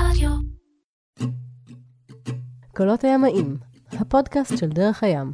רדיו. 0.00 0.30
קולות 2.76 3.04
הימאים, 3.04 3.56
הפודקאסט 3.92 4.58
של 4.58 4.68
דרך 4.68 5.02
הים. 5.02 5.32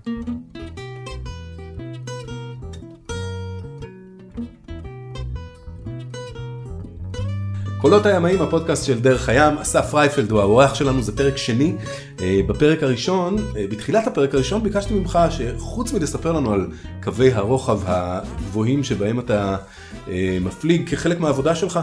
קולות 7.81 8.07
הימאים, 8.07 8.43
הפודקאסט 8.43 8.87
של 8.87 9.01
דרך 9.01 9.29
הים, 9.29 9.59
אסף 9.59 9.95
רייפלד 9.95 10.30
הוא 10.30 10.41
האורח 10.41 10.75
שלנו, 10.75 11.03
זה 11.03 11.17
פרק 11.17 11.37
שני. 11.37 11.77
אה, 12.23 12.41
בפרק 12.46 12.82
הראשון, 12.82 13.36
אה, 13.57 13.66
בתחילת 13.70 14.07
הפרק 14.07 14.34
הראשון 14.34 14.62
ביקשתי 14.62 14.95
ממך 14.95 15.18
שחוץ 15.30 15.93
מלספר 15.93 16.32
לנו 16.32 16.52
על 16.52 16.66
קווי 17.02 17.32
הרוחב 17.32 17.80
הגבוהים 17.86 18.84
שבהם 18.84 19.18
אתה 19.18 19.57
אה, 20.09 20.39
מפליג 20.40 20.89
כחלק 20.90 21.21
מהעבודה 21.21 21.54
שלך, 21.54 21.80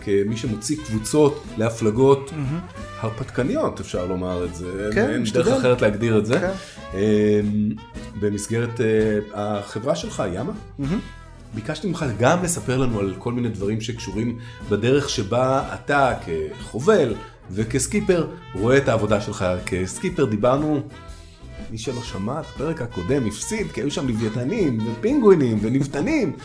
כמי 0.00 0.36
שמוציא 0.36 0.76
קבוצות 0.86 1.44
להפלגות 1.58 2.30
הרפתקניות, 3.00 3.80
אפשר 3.80 4.06
לומר 4.06 4.44
את 4.44 4.54
זה, 4.54 4.90
כן, 4.94 5.10
אין. 5.10 5.24
דרך 5.32 5.48
אחרת 5.48 5.82
להגדיר 5.82 6.18
את 6.18 6.26
זה, 6.26 6.40
כן. 6.40 6.96
במסגרת 8.20 8.80
החברה 9.34 9.96
שלך, 9.96 10.22
ימה. 10.34 10.52
ביקשתי 11.54 11.88
ממך 11.88 12.04
גם 12.18 12.42
לספר 12.42 12.78
לנו 12.78 13.00
על 13.00 13.14
כל 13.18 13.32
מיני 13.32 13.48
דברים 13.48 13.80
שקשורים 13.80 14.38
בדרך 14.70 15.08
שבה 15.08 15.74
אתה 15.74 16.12
כחובל 16.26 17.14
וכסקיפר 17.50 18.26
רואה 18.54 18.76
את 18.76 18.88
העבודה 18.88 19.20
שלך. 19.20 19.44
כסקיפר 19.66 20.24
דיברנו, 20.24 20.80
מי 21.70 21.78
שלא 21.78 22.02
שמע 22.02 22.40
את 22.40 22.46
הפרק 22.54 22.82
הקודם 22.82 23.26
הפסיד, 23.26 23.72
כי 23.72 23.80
היו 23.80 23.90
שם 23.90 24.08
לוויתנים 24.08 24.78
ופינגווינים 24.86 25.58
ונבטנים 25.62 26.36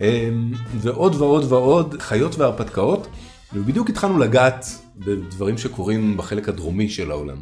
אמ, 0.00 0.52
ועוד 0.80 1.14
ועוד 1.14 1.52
ועוד 1.52 1.96
חיות 2.00 2.38
והרפתקאות. 2.38 3.08
ובדיוק 3.52 3.90
התחלנו 3.90 4.18
לגעת 4.18 4.66
בדברים 4.96 5.58
שקורים 5.58 6.16
בחלק 6.16 6.48
הדרומי 6.48 6.88
של 6.88 7.10
העולם. 7.10 7.36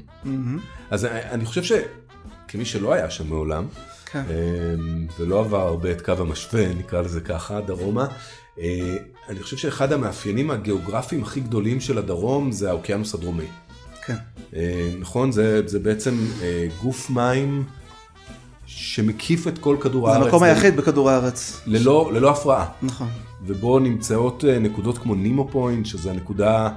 אז 0.91 1.05
אני 1.05 1.45
חושב 1.45 1.63
שכמי 1.63 2.65
שלא 2.65 2.93
היה 2.93 3.11
שם 3.11 3.29
מעולם, 3.29 3.67
כן. 4.07 4.23
אמ, 4.31 5.07
ולא 5.19 5.41
עבר 5.41 5.61
הרבה 5.61 5.91
את 5.91 6.01
קו 6.01 6.13
המשווה, 6.19 6.75
נקרא 6.75 7.03
לזה 7.03 7.21
ככה, 7.21 7.61
דרומה. 7.61 8.07
אה, 8.59 8.97
אני 9.29 9.43
חושב 9.43 9.57
שאחד 9.57 9.93
המאפיינים 9.93 10.51
הגיאוגרפיים 10.51 11.23
הכי 11.23 11.41
גדולים 11.41 11.81
של 11.81 11.99
הדרום 11.99 12.53
זה 12.53 12.71
האוקיינוס 12.71 13.15
הדרומי. 13.15 13.45
כן. 14.07 14.17
אה, 14.57 14.91
נכון? 15.01 15.33
זה, 15.33 15.63
זה 15.67 15.79
בעצם 15.79 16.15
אה, 16.43 16.67
גוף 16.83 17.11
מים 17.11 17.65
שמקיף 18.67 19.49
את 19.49 19.59
כל 19.59 19.77
כדור 19.81 20.07
זה 20.07 20.13
הארץ. 20.13 20.25
המקום 20.25 20.43
היחיד 20.43 20.77
בכדור 20.77 21.11
הארץ. 21.11 21.61
ללא, 21.67 22.11
ללא 22.15 22.31
הפרעה. 22.31 22.67
נכון. 22.83 23.09
ובו 23.47 23.79
נמצאות 23.79 24.45
נקודות 24.45 24.99
כמו 24.99 25.15
נימו 25.15 25.49
פוינט, 25.49 25.87
שזה 25.87 26.11
הנקודה 26.11 26.69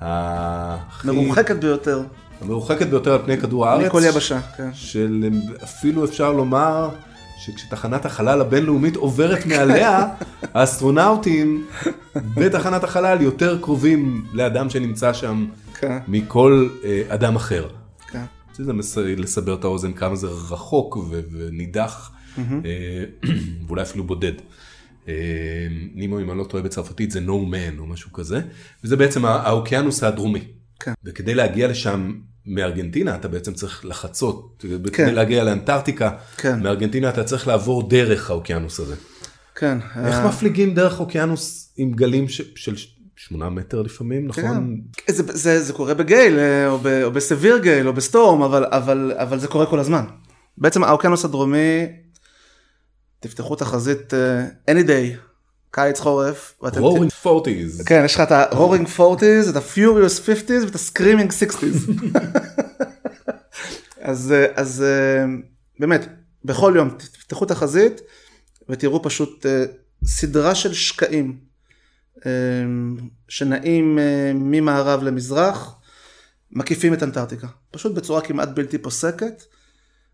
הכי... 0.00 1.06
מרוחקת 1.06 1.56
ביותר. 1.56 2.02
המרוחקת 2.40 2.86
ביותר 2.86 3.12
על 3.12 3.22
פני 3.24 3.38
כדור 3.38 3.66
הארץ. 3.66 3.86
מכל 3.86 4.02
יבשה, 4.04 4.40
כן. 4.56 4.70
של 4.74 5.30
אפילו 5.62 6.04
אפשר 6.04 6.32
לומר 6.32 6.90
שכשתחנת 7.40 8.04
החלל 8.06 8.40
הבינלאומית 8.40 8.96
עוברת 8.96 9.46
מעליה, 9.46 10.06
האסטרונאוטים 10.54 11.66
בתחנת 12.36 12.84
החלל 12.84 13.20
יותר 13.20 13.58
קרובים 13.62 14.24
לאדם 14.32 14.70
שנמצא 14.70 15.12
שם 15.12 15.46
כן. 15.74 15.98
מכל 16.08 16.68
אה, 16.84 17.02
אדם 17.08 17.36
אחר. 17.36 17.68
כן. 18.10 18.24
זה 18.54 18.72
לסבר 19.16 19.54
את 19.54 19.64
האוזן 19.64 19.92
כמה 19.92 20.16
זה 20.16 20.26
רחוק 20.26 20.96
ונידח, 21.32 22.10
אה, 22.38 22.44
ואולי 23.66 23.82
אפילו 23.82 24.04
בודד. 24.04 24.32
אה, 25.08 25.14
נימו, 25.94 26.20
אם 26.20 26.30
אני 26.30 26.38
לא 26.38 26.44
טועה 26.44 26.62
בצרפתית, 26.62 27.10
זה 27.10 27.20
no 27.26 27.30
man 27.52 27.78
או 27.78 27.86
משהו 27.86 28.12
כזה, 28.12 28.40
וזה 28.84 28.96
בעצם 28.96 29.24
הא- 29.24 29.28
האוקיינוס 29.28 30.02
הדרומי. 30.02 30.40
כן. 30.80 30.92
וכדי 31.04 31.34
להגיע 31.34 31.68
לשם 31.68 32.12
מארגנטינה, 32.54 33.14
אתה 33.14 33.28
בעצם 33.28 33.54
צריך 33.54 33.84
לחצות, 33.84 34.64
כן. 34.92 34.92
כדי 34.92 35.12
להגיע 35.12 35.44
לאנטארקטיקה, 35.44 36.10
כן. 36.36 36.62
מארגנטינה 36.62 37.08
אתה 37.08 37.24
צריך 37.24 37.48
לעבור 37.48 37.88
דרך 37.88 38.30
האוקיינוס 38.30 38.80
הזה. 38.80 38.94
כן. 39.54 39.78
איך 40.04 40.14
אה, 40.14 40.28
מפליגים 40.28 40.74
דרך 40.74 41.00
אוקיינוס 41.00 41.72
עם 41.76 41.92
גלים 41.92 42.28
ש- 42.28 42.52
של 42.54 42.74
8 43.16 43.50
מטר 43.50 43.82
לפעמים, 43.82 44.30
כן. 44.32 44.42
נכון? 44.46 44.80
זה, 45.08 45.22
זה, 45.26 45.62
זה 45.62 45.72
קורה 45.72 45.94
ב 45.94 46.01
gale, 46.01 46.38
אה, 46.38 46.68
או, 46.68 46.78
ב, 46.78 46.86
או 46.86 47.10
ב 47.10 47.17
severe 47.17 47.58
gale, 47.58 47.88
או 47.88 47.92
ב 47.92 47.99
storm, 47.99 48.42
אבל, 48.42 48.64
אבל, 48.64 49.12
אבל 49.16 49.38
זה 49.38 49.48
קורה 49.48 49.66
כל 49.66 49.78
הזמן. 49.78 50.04
בעצם 50.58 50.84
האוקיינוס 50.84 51.24
הדרומי, 51.24 51.86
תפתחו 53.20 53.56
תחזית 53.56 54.14
אה, 54.14 54.46
any 54.70 54.86
day, 54.86 55.29
קיץ 55.70 56.00
חורף. 56.00 56.54
Roaring 56.76 57.12
forties. 57.12 57.82
כן, 57.86 58.02
יש 58.04 58.14
לך 58.14 58.20
את 58.20 58.32
ה-Roaring 58.32 58.98
40's, 58.98 59.50
את 59.50 59.56
ה-Furious 59.56 60.26
50's 60.26 60.64
ואת 60.64 60.74
ה-Screaming 60.74 61.30
60's. 61.30 61.92
אז, 64.00 64.32
אה, 64.32 64.46
אז 64.54 64.82
אה, 64.82 65.24
באמת, 65.78 66.08
בכל 66.44 66.72
יום 66.76 66.90
תפתחו 66.90 67.44
תחזית 67.44 68.00
ותראו 68.68 69.02
פשוט 69.02 69.46
אה, 69.46 69.64
סדרה 70.04 70.54
של 70.54 70.74
שקעים 70.74 71.50
שנעים 73.28 73.98
ממערב 74.34 75.02
למזרח, 75.02 75.74
מקיפים 76.52 76.94
את 76.94 77.02
אנטארקטיקה, 77.02 77.46
פשוט 77.70 77.94
בצורה 77.94 78.20
כמעט 78.20 78.48
בלתי 78.48 78.78
פוסקת. 78.78 79.42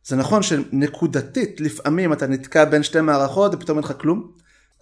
זה 0.05 0.17
נכון 0.17 0.43
שנקודתית 0.43 1.61
לפעמים 1.61 2.13
אתה 2.13 2.27
נתקע 2.27 2.65
בין 2.65 2.83
שתי 2.83 3.01
מערכות 3.01 3.55
ופתאום 3.55 3.79
אין 3.79 3.85
לך 3.85 3.93
כלום. 3.99 4.33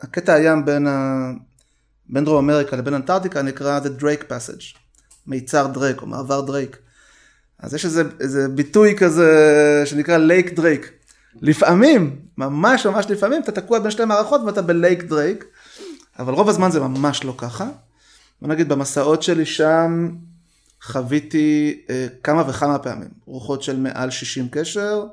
הקטע 0.03 0.34
הים 0.34 0.65
בין, 0.65 0.87
ה... 0.87 1.31
בין 2.09 2.25
דרום 2.25 2.50
אמריקה 2.50 2.77
לבין 2.77 2.94
אנטארקטיקה 2.94 3.43
נקרא 3.43 3.81
The 3.81 4.03
Drake 4.03 4.31
Passage, 4.31 4.78
מיצר 5.27 5.66
דרייק 5.66 6.03
או 6.03 6.06
מעבר 6.06 6.41
דרייק. 6.41 6.78
אז 7.59 7.75
יש 7.75 7.84
איזה, 7.84 8.03
איזה 8.21 8.49
ביטוי 8.49 8.97
כזה 8.97 9.83
שנקרא 9.84 10.16
Lake 10.17 10.53
Drake. 10.53 10.91
לפעמים, 11.43 12.16
ממש 12.38 12.87
ממש 12.87 13.06
לפעמים, 13.10 13.43
אתה 13.43 13.53
תקוע 13.53 13.78
בין 13.78 13.91
שתי 13.91 14.04
מערכות 14.04 14.41
ואתה 14.47 14.62
בלייק 14.62 15.03
דרייק, 15.03 15.44
אבל 16.19 16.33
רוב 16.33 16.49
הזמן 16.49 16.71
זה 16.71 16.81
ממש 16.81 17.25
לא 17.25 17.34
ככה. 17.38 17.69
בוא 18.41 18.49
נגיד 18.49 18.69
במסעות 18.69 19.22
שלי 19.22 19.47
שם 19.47 20.10
חוויתי 20.83 21.81
אה, 21.91 22.06
כמה 22.22 22.50
וכמה 22.50 22.78
פעמים, 22.78 23.09
רוחות 23.27 23.62
של 23.62 23.81
מעל 23.81 24.10
60 24.10 24.49
קשר, 24.50 25.04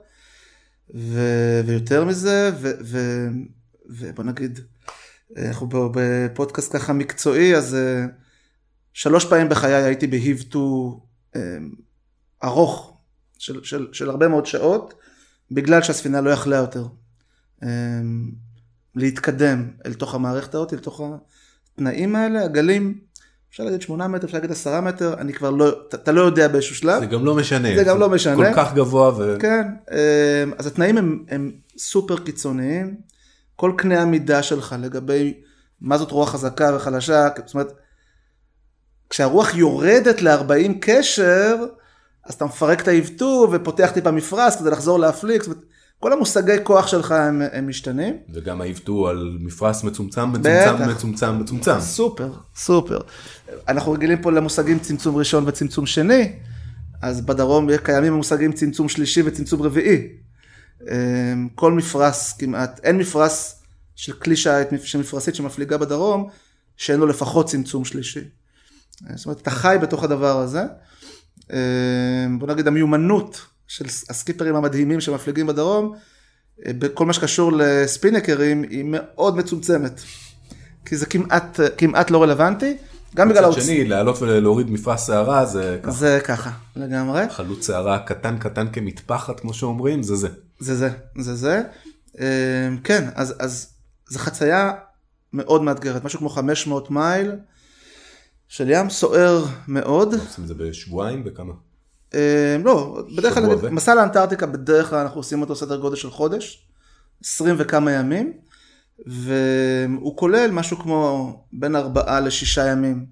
ו... 0.96 1.20
ויותר 1.66 2.06
מזה, 2.06 2.52
ו... 2.59 2.72
ו... 2.81 3.28
ובוא 3.91 4.24
נגיד, 4.24 4.59
אה, 5.38 5.47
אנחנו 5.47 5.69
בפודקאסט 5.72 6.75
ככה 6.75 6.94
מקצועי, 6.94 7.56
אז 7.56 7.75
אה, 7.75 8.06
שלוש 8.94 9.25
פעמים 9.25 9.50
בחיי 9.50 9.74
הייתי 9.74 10.07
בהיב-טו 10.07 11.00
אה, 11.35 11.41
ארוך 12.44 12.97
של, 13.38 13.63
של, 13.63 13.88
של 13.91 14.09
הרבה 14.09 14.28
מאוד 14.28 14.46
שעות, 14.46 14.94
בגלל 15.52 15.81
שהספינה 15.81 16.22
לא 16.22 16.29
יכלה 16.29 16.56
יותר 16.56 16.85
להתקדם 18.96 19.72
אל 19.85 19.94
תוך 19.94 20.16
המערכת 20.16 20.56
הזאת, 20.56 20.73
אל 20.73 20.79
תוך 20.79 21.02
התנאים 21.75 22.16
האלה, 22.16 22.44
הגלים, 22.44 23.00
אפשר 23.50 23.63
להגיד 23.63 23.81
8 23.81 24.08
מטר, 24.08 24.25
אפשר 24.25 24.38
להגיד 24.38 24.52
10 24.52 24.81
מטר, 24.81 25.13
אני 25.13 25.34
כבר 25.34 25.50
לא, 25.50 25.69
אתה, 25.94 26.12
לא 26.12 26.22
יודע 26.22 26.47
באיזשהו 26.47 26.75
שלב. 26.75 27.00
זה 27.00 27.06
גם 27.06 27.25
לא 27.25 27.35
משנה. 27.35 27.69
זה 27.75 27.84
גם 27.84 28.00
לא 28.00 28.09
משנה. 28.09 28.35
כל 28.35 28.53
כך 28.56 28.73
גבוה 28.73 29.18
ו... 29.18 29.38
כן, 29.40 29.68
אז 30.58 30.68
התנאים 30.68 30.97
הם, 30.97 31.25
הם 31.29 31.52
סופר 31.78 32.18
קיצוניים. 32.18 33.11
כל 33.62 33.74
קנה 33.78 34.02
המידה 34.02 34.44
שלך 34.44 34.76
לגבי 34.80 35.34
מה 35.82 35.98
זאת 35.98 36.12
רוח 36.12 36.30
חזקה 36.30 36.72
וחלשה, 36.76 37.28
זאת 37.46 37.54
אומרת, 37.54 37.72
כשהרוח 39.10 39.56
יורדת 39.56 40.22
ל-40 40.22 40.74
קשר, 40.82 41.56
אז 42.26 42.34
אתה 42.34 42.46
מפרק 42.46 42.82
את 42.82 42.88
העיוותו 42.88 43.48
ופותח 43.52 43.92
טיפה 43.94 44.12
מפרש 44.12 44.56
כדי 44.56 44.70
לחזור 44.70 45.00
להפליג, 45.00 45.42
זאת 45.42 45.48
אומרת, 45.48 45.64
כל 46.00 46.14
המושגי 46.14 46.56
כוח 46.64 46.88
שלך 46.88 47.12
הם, 47.12 47.42
הם 47.52 47.68
משתנים. 47.68 48.18
וגם 48.34 48.62
העיוותו 48.62 49.08
על 49.08 49.38
מפרש 49.40 49.84
מצומצם, 49.84 50.30
מצומצם, 50.30 50.76
בטח. 50.76 50.88
מצומצם, 50.88 51.40
מצומצם. 51.40 51.80
סופר, 51.80 52.34
סופר. 52.56 53.00
אנחנו 53.68 53.92
רגילים 53.92 54.22
פה 54.22 54.32
למושגים 54.32 54.80
צמצום 54.80 55.16
ראשון 55.16 55.44
וצמצום 55.48 55.85
שני, 55.85 56.34
אז 57.02 57.22
בדרום 57.22 57.78
קיימים 57.78 58.14
המושגים 58.14 58.52
צמצום 58.52 58.90
שלישי 58.90 59.22
וצמצום 59.26 59.62
רביעי. 59.62 60.08
אמ, 60.82 61.47
כל 61.56 61.72
מפרש 61.72 62.34
כמעט, 62.40 62.80
אין 62.84 62.97
מפרש 62.97 63.60
של 64.02 64.14
כלי 64.14 64.36
שיט, 64.36 64.68
של 64.84 65.00
מפרשית 65.00 65.36
שמפליגה 65.36 65.78
בדרום, 65.78 66.30
שאין 66.78 67.00
לו 67.00 67.06
לפחות 67.06 67.48
צמצום 67.48 67.86
שלישי. 67.86 68.20
זאת 69.16 69.26
אומרת, 69.26 69.42
אתה 69.42 69.52
חי 69.52 69.78
בתוך 69.82 70.03
הדבר 70.03 70.38
הזה. 70.38 70.64
אמ, 71.53 72.40
בוא 72.40 72.48
נגיד 72.48 72.68
המיומנות 72.68 73.42
של 73.68 73.86
הסקיפרים 73.86 74.56
המדהימים 74.56 75.02
שמפליגים 75.02 75.48
בדרום, 75.48 75.94
אה, 76.66 76.74
בכל 76.74 77.06
מה 77.06 77.14
שקשור 77.14 77.52
לספינקרים, 77.52 78.64
היא 78.64 78.86
מאוד 78.88 79.38
מצומצמת. 79.38 80.02
כי 80.86 80.97
זה 80.97 81.06
כמעט, 81.06 81.59
כמעט 81.78 82.12
לא 82.12 82.24
רלוונטי, 82.24 82.78
גם 83.16 83.30
בגלל 83.30 83.40
מצד 83.40 83.44
העוצמה. 83.44 83.64
שני, 83.64 83.86
לעלות 83.86 84.22
ולהוריד 84.22 84.72
מפרש 84.72 85.08
שערה 85.08 85.46
זה 85.46 85.80
ככה. 85.84 85.92
זה 85.92 86.20
ככה, 86.24 86.52
לגמרי. 86.76 87.30
חלוץ 87.30 87.68
שערה 87.68 88.00
קטן 88.00 88.38
קטן 88.38 88.68
כמטפחת, 88.74 89.40
כמו 89.40 89.54
שאומרים, 89.54 90.04
זה 90.04 90.16
זה. 90.16 90.28
זה 90.59 90.76
זה, 90.76 90.90
זה 91.18 91.36
זה. 91.36 91.62
כן, 92.84 93.09
אז, 93.16 93.36
אז 93.40 93.71
זו 94.11 94.19
חצייה 94.19 94.72
מאוד 95.34 95.63
מאתגרת, 95.63 96.03
משהו 96.03 96.19
כמו 96.19 96.29
500 96.29 96.91
מייל 96.91 97.31
של 98.47 98.69
ים 98.69 98.90
סוער 98.90 99.46
מאוד. 99.67 100.13
עושים 100.13 100.43
את 100.43 100.47
זה 100.47 100.53
בשבועיים? 100.53 101.23
בכמה? 101.23 101.53
אה, 102.13 102.58
לא, 102.63 103.03
בדרך 103.17 103.34
כלל, 103.34 103.69
מסע 103.69 103.96
לאנטארקטיקה 103.96 104.46
בדרך 104.46 104.90
כלל 104.90 104.99
אנחנו 104.99 105.19
עושים 105.19 105.41
אותו 105.41 105.55
סדר 105.55 105.78
גודל 105.78 105.96
של 105.96 106.09
חודש, 106.09 106.67
20 107.23 107.55
וכמה 107.59 107.91
ימים, 107.91 108.34
והוא 109.05 110.17
כולל 110.17 110.52
משהו 110.52 110.78
כמו 110.78 111.34
בין 111.53 111.75
ארבעה 111.75 112.19
לשישה 112.19 112.66
ימים 112.67 113.05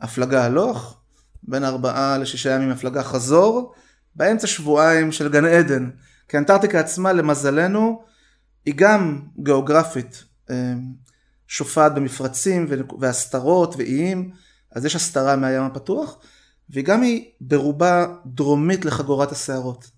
הפלגה 0.00 0.44
הלוך, 0.44 1.00
בין 1.42 1.64
ארבעה 1.64 2.18
לשישה 2.18 2.50
ימים 2.50 2.70
הפלגה 2.70 3.02
חזור, 3.02 3.74
באמצע 4.16 4.46
שבועיים 4.46 5.12
של 5.12 5.28
גן 5.28 5.44
עדן, 5.44 5.90
כי 6.28 6.36
האנטארקטיקה 6.36 6.80
עצמה 6.80 7.12
למזלנו 7.12 8.02
היא 8.66 8.74
גם 8.76 9.20
גיאוגרפית 9.38 10.24
אה, 10.50 10.74
שופעת 11.48 11.94
במפרצים 11.94 12.66
והסתרות 13.00 13.74
ואיים, 13.76 14.30
אז 14.72 14.84
יש 14.84 14.96
הסתרה 14.96 15.36
מהים 15.36 15.62
הפתוח, 15.62 16.18
וגם 16.70 17.02
היא 17.02 17.30
ברובה 17.40 18.06
דרומית 18.26 18.84
לחגורת 18.84 19.32
הסערות. 19.32 19.90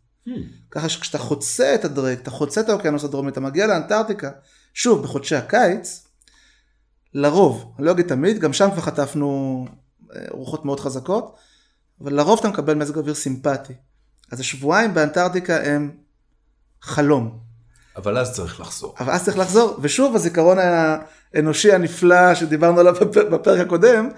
ככה 0.70 0.88
שכשאתה 0.88 1.18
חוצה 1.18 1.74
את 1.74 1.84
הדרייק, 1.84 2.20
אתה 2.20 2.30
חוצה 2.30 2.60
את 2.60 2.68
האוקיינוס 2.68 3.04
הדרומי, 3.04 3.30
אתה 3.30 3.40
מגיע 3.40 3.66
לאנטארקטיקה, 3.66 4.30
שוב, 4.74 5.02
בחודשי 5.02 5.36
הקיץ, 5.36 6.06
לרוב, 7.14 7.74
אני 7.78 7.86
לא 7.86 7.92
אגיד 7.92 8.06
תמיד, 8.06 8.38
גם 8.38 8.52
שם 8.52 8.68
כבר 8.70 8.82
חטפנו 8.82 9.66
אה, 10.16 10.24
רוחות 10.30 10.64
מאוד 10.64 10.80
חזקות, 10.80 11.36
אבל 12.00 12.14
לרוב 12.14 12.38
אתה 12.38 12.48
מקבל 12.48 12.74
מזג 12.74 12.96
אוויר 12.98 13.14
סימפטי. 13.14 13.72
אז 14.32 14.40
השבועיים 14.40 14.94
באנטארקטיקה 14.94 15.62
הם 15.64 15.90
חלום. 16.82 17.45
אבל 17.96 18.18
אז 18.18 18.32
צריך 18.32 18.60
לחזור. 18.60 18.94
אבל 18.98 19.12
אז 19.12 19.24
צריך 19.24 19.38
לחזור, 19.38 19.78
ושוב 19.82 20.16
הזיכרון 20.16 20.58
האנושי 21.34 21.72
הנפלא 21.72 22.34
שדיברנו 22.34 22.80
עליו 22.80 22.94
בפ- 22.94 23.28
בפרק 23.32 23.66
הקודם, 23.66 24.08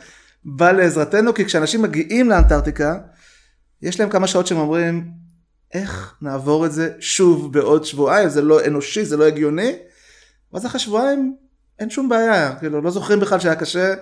בא 0.45 0.73
לעזרתנו, 0.73 1.35
כי 1.35 1.45
כשאנשים 1.45 1.83
מגיעים 1.83 2.29
לאנטארקטיקה, 2.29 2.99
יש 3.83 4.01
להם 4.01 4.11
כמה 4.11 4.27
שעות 4.27 4.47
שהם 4.47 4.59
אומרים, 4.59 5.11
איך 5.75 6.15
נעבור 6.23 6.67
את 6.67 6.73
זה 6.73 6.93
שוב 7.01 7.53
בעוד 7.53 7.85
שבועיים, 7.85 8.29
זה 8.29 8.43
לא 8.43 8.67
אנושי, 8.67 9.05
זה 9.05 9.17
לא 9.17 9.25
הגיוני, 9.27 9.77
ואז 10.53 10.67
אחרי 10.67 10.81
שבועיים 10.81 11.37
אין 11.79 11.91
שום 11.91 12.09
בעיה, 12.09 12.57
כאילו 12.57 12.81
לא 12.81 12.91
זוכרים 12.91 13.21
בכלל 13.21 13.41
שהיה 13.41 13.57
קשה, 13.57 13.95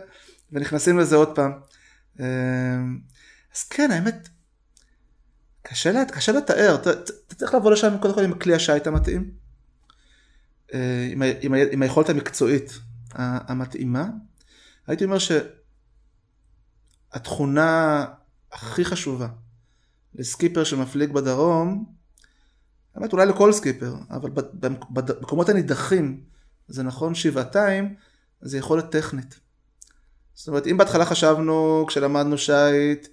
ונכנסים 0.52 0.99
לזה 0.99 1.17
עוד 1.17 1.34
פעם. 1.34 1.52
אמ, 2.20 2.25
אז 3.56 3.62
כן, 3.64 3.90
האמת, 3.90 4.28
קשה, 5.62 6.05
קשה 6.05 6.32
לתאר, 6.32 6.75
אתה 6.75 6.90
צריך 7.37 7.55
לבוא 7.55 7.70
לשם 7.70 7.94
קודם 8.00 8.14
כל 8.14 8.25
עם 8.25 8.32
כלי 8.38 8.55
השיט 8.55 8.87
המתאים. 8.87 9.45
אה, 10.74 11.08
עם, 11.12 11.22
ה- 11.22 11.26
עם, 11.40 11.54
ה- 11.54 11.72
עם 11.72 11.82
היכולת 11.82 12.08
המקצועית 12.08 12.78
המתאימה. 13.14 14.06
הייתי 14.86 15.04
אומר 15.04 15.16
שהתכונה 17.12 18.04
הכי 18.52 18.84
חשובה 18.84 19.28
לסקיפר 20.14 20.64
שמפליג 20.64 21.12
בדרום, 21.12 21.84
האמת 22.94 23.12
אולי 23.12 23.26
לכל 23.26 23.52
סקיפר, 23.52 23.94
אבל 24.10 24.30
במקומות 24.90 25.48
הנידחים, 25.48 26.20
זה 26.68 26.82
נכון 26.82 27.14
שבעתיים, 27.14 27.94
זה 28.40 28.58
יכולת 28.58 28.90
טכנית. 28.90 29.40
זאת 30.34 30.48
אומרת, 30.48 30.66
אם 30.66 30.76
בהתחלה 30.76 31.04
חשבנו, 31.04 31.84
כשלמדנו 31.88 32.38
שיט, 32.38 33.08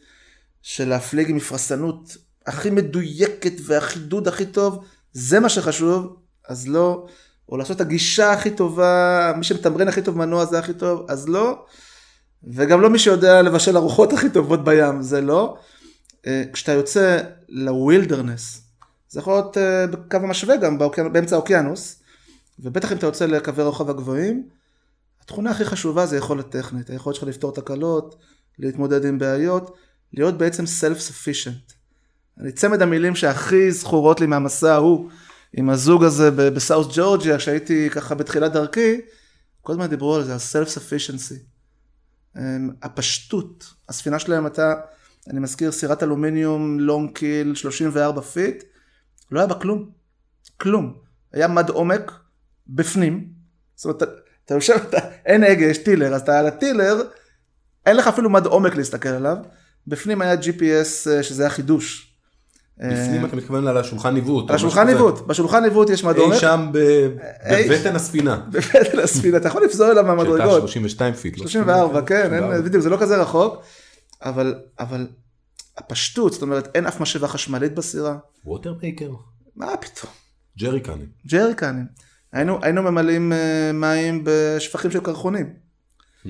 שלהפליג 0.62 1.30
עם 1.30 1.36
מפרסנות 1.36 2.18
הכי 2.46 2.70
מדויקת 2.70 3.54
והחידוד 3.66 4.28
הכי 4.28 4.46
טוב, 4.46 4.86
זה 5.12 5.40
מה 5.40 5.50
שחשוב, 5.50 6.20
אז 6.48 6.68
לא. 6.68 7.08
או 7.50 7.58
לעשות 7.58 7.76
את 7.76 7.82
הגישה 7.82 8.32
הכי 8.32 8.52
טובה, 8.52 9.34
מי 9.38 9.44
שמתמרן 9.44 9.88
הכי 9.88 10.02
טוב 10.02 10.18
מנוע 10.18 10.46
זה 10.46 10.60
הכי 10.60 10.74
טוב, 10.74 11.06
אז 11.10 11.30
לא. 11.30 11.66
וגם 12.44 12.82
לא 12.82 12.90
מי 12.90 13.00
שיודע 13.00 13.42
לבשל 13.42 13.78
ארוחות 13.78 14.14
הכי 14.14 14.30
טובות 14.30 14.64
בים, 14.64 15.02
זה 15.02 15.22
לא. 15.22 15.58
אה, 16.28 16.44
כשאתה 16.54 16.72
יוצא 16.72 17.20
ל 17.50 17.59
wilderness, 17.59 18.62
זה 19.10 19.20
יכול 19.20 19.34
להיות 19.34 19.58
אה, 19.58 19.88
בקו 19.88 20.18
המשווה 20.18 20.58
גם. 20.58 20.78
באמצע 21.14 21.36
האוקיינוס, 21.36 22.00
ובטח 22.60 22.92
אם 22.92 22.98
אתה 22.98 23.06
יוצא 23.06 23.26
לקווי 23.26 23.64
רוחב 23.64 23.90
הגבוהים, 23.90 24.48
התכונה 25.24 25.52
הכי 25.52 25.66
חשובה 25.66 26.06
זה 26.06 26.18
יכולת 26.18 26.50
טכנית, 26.50 26.90
היכולת 26.90 27.16
שלך 27.16 27.28
לפתור 27.28 27.54
תקלות, 27.54 28.16
להתמודד 28.60 29.06
עם 29.06 29.20
בעיות, 29.20 29.76
להיות 30.14 30.38
בעצם 30.38 30.64
self-sufficient. 30.64 31.74
אני 32.40 32.52
צמד 32.52 32.82
המילים 32.82 33.16
שהכי 33.16 33.72
זכורות 33.72 34.22
לי 34.22 34.28
מהמסע 34.28 34.74
ההוא, 34.74 35.10
עם 35.54 35.70
הזוג 35.70 36.04
הזה 36.04 36.32
ב 36.32 36.41
South 36.41 36.88
Georgia, 36.96 37.38
כשהייתי 37.38 37.90
ככה 37.90 38.16
בתחילת 38.16 38.52
דרכי, 38.54 39.02
כל 39.62 39.72
הזמן 39.72 39.88
דיברו 39.88 40.16
על 40.16 40.24
זה, 40.24 40.34
על 40.34 40.40
self-sufficiency. 40.40 41.36
אמ, 42.38 42.70
הפשטות, 42.82 43.74
הספינה 43.90 44.20
שלהם 44.20 44.46
הייתה, 44.46 44.74
אני 45.30 45.40
מזכיר, 45.40 45.72
סירת 45.72 46.04
אלומיניום, 46.04 46.80
long 46.80 47.12
keel, 47.12 47.56
34 47.56 48.22
feet, 48.22 48.64
לא 49.32 49.40
היה 49.40 49.48
בה 49.48 49.56
כלום. 49.56 49.90
כלום. 50.58 50.98
היה 51.34 51.48
מד 51.48 51.70
עומק 51.70 52.12
בפנים, 52.68 53.30
זאת 53.76 53.86
אומרת, 53.86 54.04
אתה, 54.04 54.12
אתה 54.46 54.54
יושב, 54.54 54.74
אתה, 54.90 54.98
אין 55.26 55.44
הגה, 55.44 55.66
יש 55.66 55.78
tiller, 55.78 56.14
אז 56.14 56.22
אתה 56.22 56.40
על 56.40 56.48
ה 56.48 56.54
tiller, 56.55 57.02
אין 57.86 57.98
לך 57.98 58.08
אפילו 58.08 58.30
מד 58.30 58.46
עומק 58.46 58.76
להסתכל 58.76 59.10
עליו, 59.10 59.38
בפנים 59.88 60.22
היה 60.22 60.34
GPS 60.34 61.12
אה, 61.12 61.24
שזה 61.24 61.44
היה 61.44 61.50
חידוש. 61.50 62.13
בפנים 62.78 63.26
אתה 63.26 63.36
מתכוון 63.36 63.68
על 63.68 63.78
השולחן 63.78 64.14
ניווט. 64.14 64.44
אה, 64.44 64.50
על 64.50 64.56
השולחן 64.56 64.88
ניווט, 64.88 65.28
בשולחן 65.28 65.64
ניווט 65.64 65.90
יש 65.90 66.04
מד 66.04 66.18
עומק, 66.18 66.34
אי 66.34 66.40
שם 66.40 66.72
בבטן 66.72 67.96
הספינה. 67.96 68.46
בבטן 68.52 69.00
הספינה, 69.04 69.38
אתה 69.38 69.48
יכול 69.48 69.64
לפזור 69.64 69.92
אליו 69.92 70.04
שהייתה 70.04 70.16
מהמדרגות. 70.16 70.62
32 70.62 71.14
feet. 71.14 71.38
לא 71.38 71.48
34, 71.48 72.02
כן, 72.02 72.16
אין, 72.16 72.30
34. 72.30 72.62
בדיוק, 72.62 72.84
זה 72.84 72.90
לא 72.90 72.98
כזה 72.98 73.22
רחוק, 73.22 73.64
אבל, 74.22 74.56
אבל 74.80 75.08
הפשטות, 75.78 76.34
זאת 76.34 76.42
אומרת, 76.42 76.76
אין 76.76 76.86
אף 76.86 77.00
משאבה 77.00 77.28
חשמלית 77.28 77.76
בסירה, 77.76 78.18
Water 78.46 78.74
maker. 78.82 79.12
מה 79.56 79.78
פתאום, 79.78 80.12
ג'ריקנים. 80.60 81.08
ג'ריקנים. 81.28 81.86
היינו, 82.32 82.82
ממלאים 82.84 83.34
אה, 83.34 83.72
מים 83.74 84.24
בשפכים 84.24 84.92
של 84.92 85.00
קרחונים, 85.00 85.64
Hmm. 86.26 86.30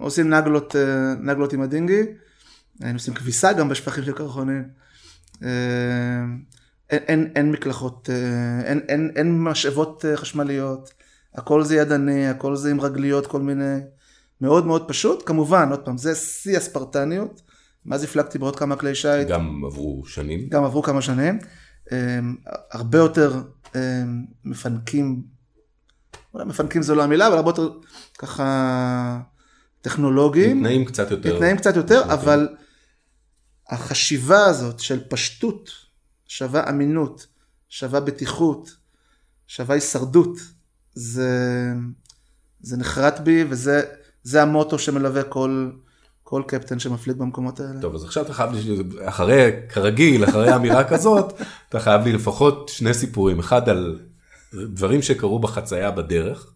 עושים, 0.00 0.32
אה, 0.32 1.14
נגלות 1.20 1.52
עם 1.52 1.62
ה 1.62 1.67
dinghy, 1.67 2.02
היינו 2.80 2.96
עושים 2.96 3.14
כביסה 3.14 3.52
גם 3.52 3.68
בשפכים 3.68 4.04
של 4.04 4.12
קרחונים. 4.12 4.64
אה, 5.42 5.48
אין, 6.90 7.02
אין, 7.08 7.32
אין 7.36 7.50
מקלחות, 7.50 8.10
אה, 8.12 8.66
אין, 8.66 8.80
אין, 8.88 9.10
אין 9.16 9.42
משאבות 9.42 10.04
אה, 10.04 10.16
חשמליות, 10.16 10.92
הכל 11.34 11.62
זה 11.64 11.76
ידני, 11.76 12.28
הכל 12.28 12.56
זה 12.56 12.70
עם 12.70 12.80
רגליות, 12.80 13.26
כל 13.26 13.40
מיני, 13.40 13.78
מאוד 14.40 14.66
מאוד 14.66 14.88
פשוט. 14.88 15.22
כמובן, 15.26 15.68
עוד 15.70 15.80
פעם, 15.80 15.98
זה 15.98 16.14
שיא 16.14 16.56
הספרטניות, 16.56 17.42
מאז 17.86 18.04
הפלגתי 18.04 18.38
בעוד 18.38 18.56
כמה 18.56 18.76
כלי 18.76 18.94
שיט, 18.94 19.28
גם 19.28 19.64
עברו 19.64 20.02
שנים. 20.06 20.48
גם 20.48 20.64
עברו 20.64 20.82
כמה 20.82 21.02
שנים, 21.02 21.38
אה, 21.92 22.18
הרבה 22.72 22.98
יותר 22.98 23.40
אה, 23.76 24.02
מפנקים, 24.44 25.22
אולי 26.34 26.44
מפנקים 26.44 26.82
זו 26.82 26.94
לא 26.94 27.02
המילה, 27.02 27.28
אבל 27.28 27.36
הרבה 27.36 27.50
יותר 27.50 27.68
ככה 28.18 29.20
טכנולוגיים. 29.80 30.60
תנאים 30.60 30.84
קצת 30.84 31.10
יותר. 31.10 31.34
בתנאים 31.34 31.56
קצת 31.56 31.76
יותר. 31.76 32.02
אבל 32.12 32.48
החשיבה 33.68 34.44
הזאת 34.44 34.80
של 34.80 35.00
פשטות 35.08 35.70
שווה 36.28 36.70
אמינות, 36.70 37.26
שווה 37.68 38.00
בטיחות, 38.00 38.76
שווה 39.46 39.74
הישרדות, 39.74 40.38
זה, 40.94 41.30
זה 42.60 42.76
נחרט 42.76 43.20
בי 43.20 43.44
וזה 43.48 43.82
זה 44.22 44.42
המוטו 44.42 44.78
שמלווה 44.78 45.22
כל, 45.22 45.70
כל 46.22 46.42
קפטן 46.46 46.78
שמפליג 46.78 47.16
במקומות 47.16 47.60
האלה. 47.60 47.80
טוב, 47.80 47.94
אז 47.94 48.04
עכשיו 48.04 48.24
אתה 48.24 48.34
חייב 48.34 48.52
לי, 48.52 48.82
אחרי, 49.04 49.50
כרגיל, 49.68 50.24
אחרי 50.24 50.54
אמירה 50.54 50.84
כזאת, 50.90 51.32
אתה 51.68 51.80
חייב 51.80 52.04
לי 52.04 52.12
לפחות 52.12 52.68
שני 52.68 52.94
סיפורים. 52.94 53.38
אחד 53.38 53.68
על 53.68 53.98
דברים 54.52 55.02
שקרו 55.02 55.38
בחצייה 55.38 55.90
בדרך, 55.90 56.52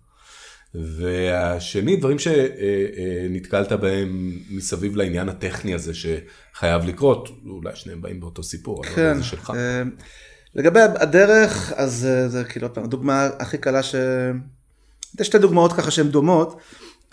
והשני, 0.75 1.97
דברים 1.97 2.17
שנתקלת 2.19 3.73
בהם 3.73 4.39
מסביב 4.51 4.97
לעניין 4.97 5.29
הטכני 5.29 5.75
הזה 5.75 5.93
שחייב 5.95 6.85
לקרות, 6.85 7.29
אולי 7.47 7.77
שניהם 7.77 8.03
באים 8.03 8.21
באותו 8.21 8.43
סיפור, 8.43 8.83
אבל 8.85 8.95
כן, 8.95 9.17
זה 9.17 9.25
שלך. 9.25 9.53
אה, 9.57 9.83
לגבי 10.55 10.81
הדרך, 10.81 11.73
אז 11.77 12.07
אה, 12.07 12.29
זה 12.29 12.45
כאילו, 12.45 12.67
עוד 12.67 12.75
פעם, 12.75 12.85
הדוגמה 12.85 13.29
הכי 13.39 13.59
קלה 13.59 13.83
ש... 13.83 13.95
יש 15.21 15.27
שתי 15.27 15.39
דוגמאות 15.39 15.73
ככה 15.73 15.91
שהן 15.91 16.09
דומות, 16.09 16.61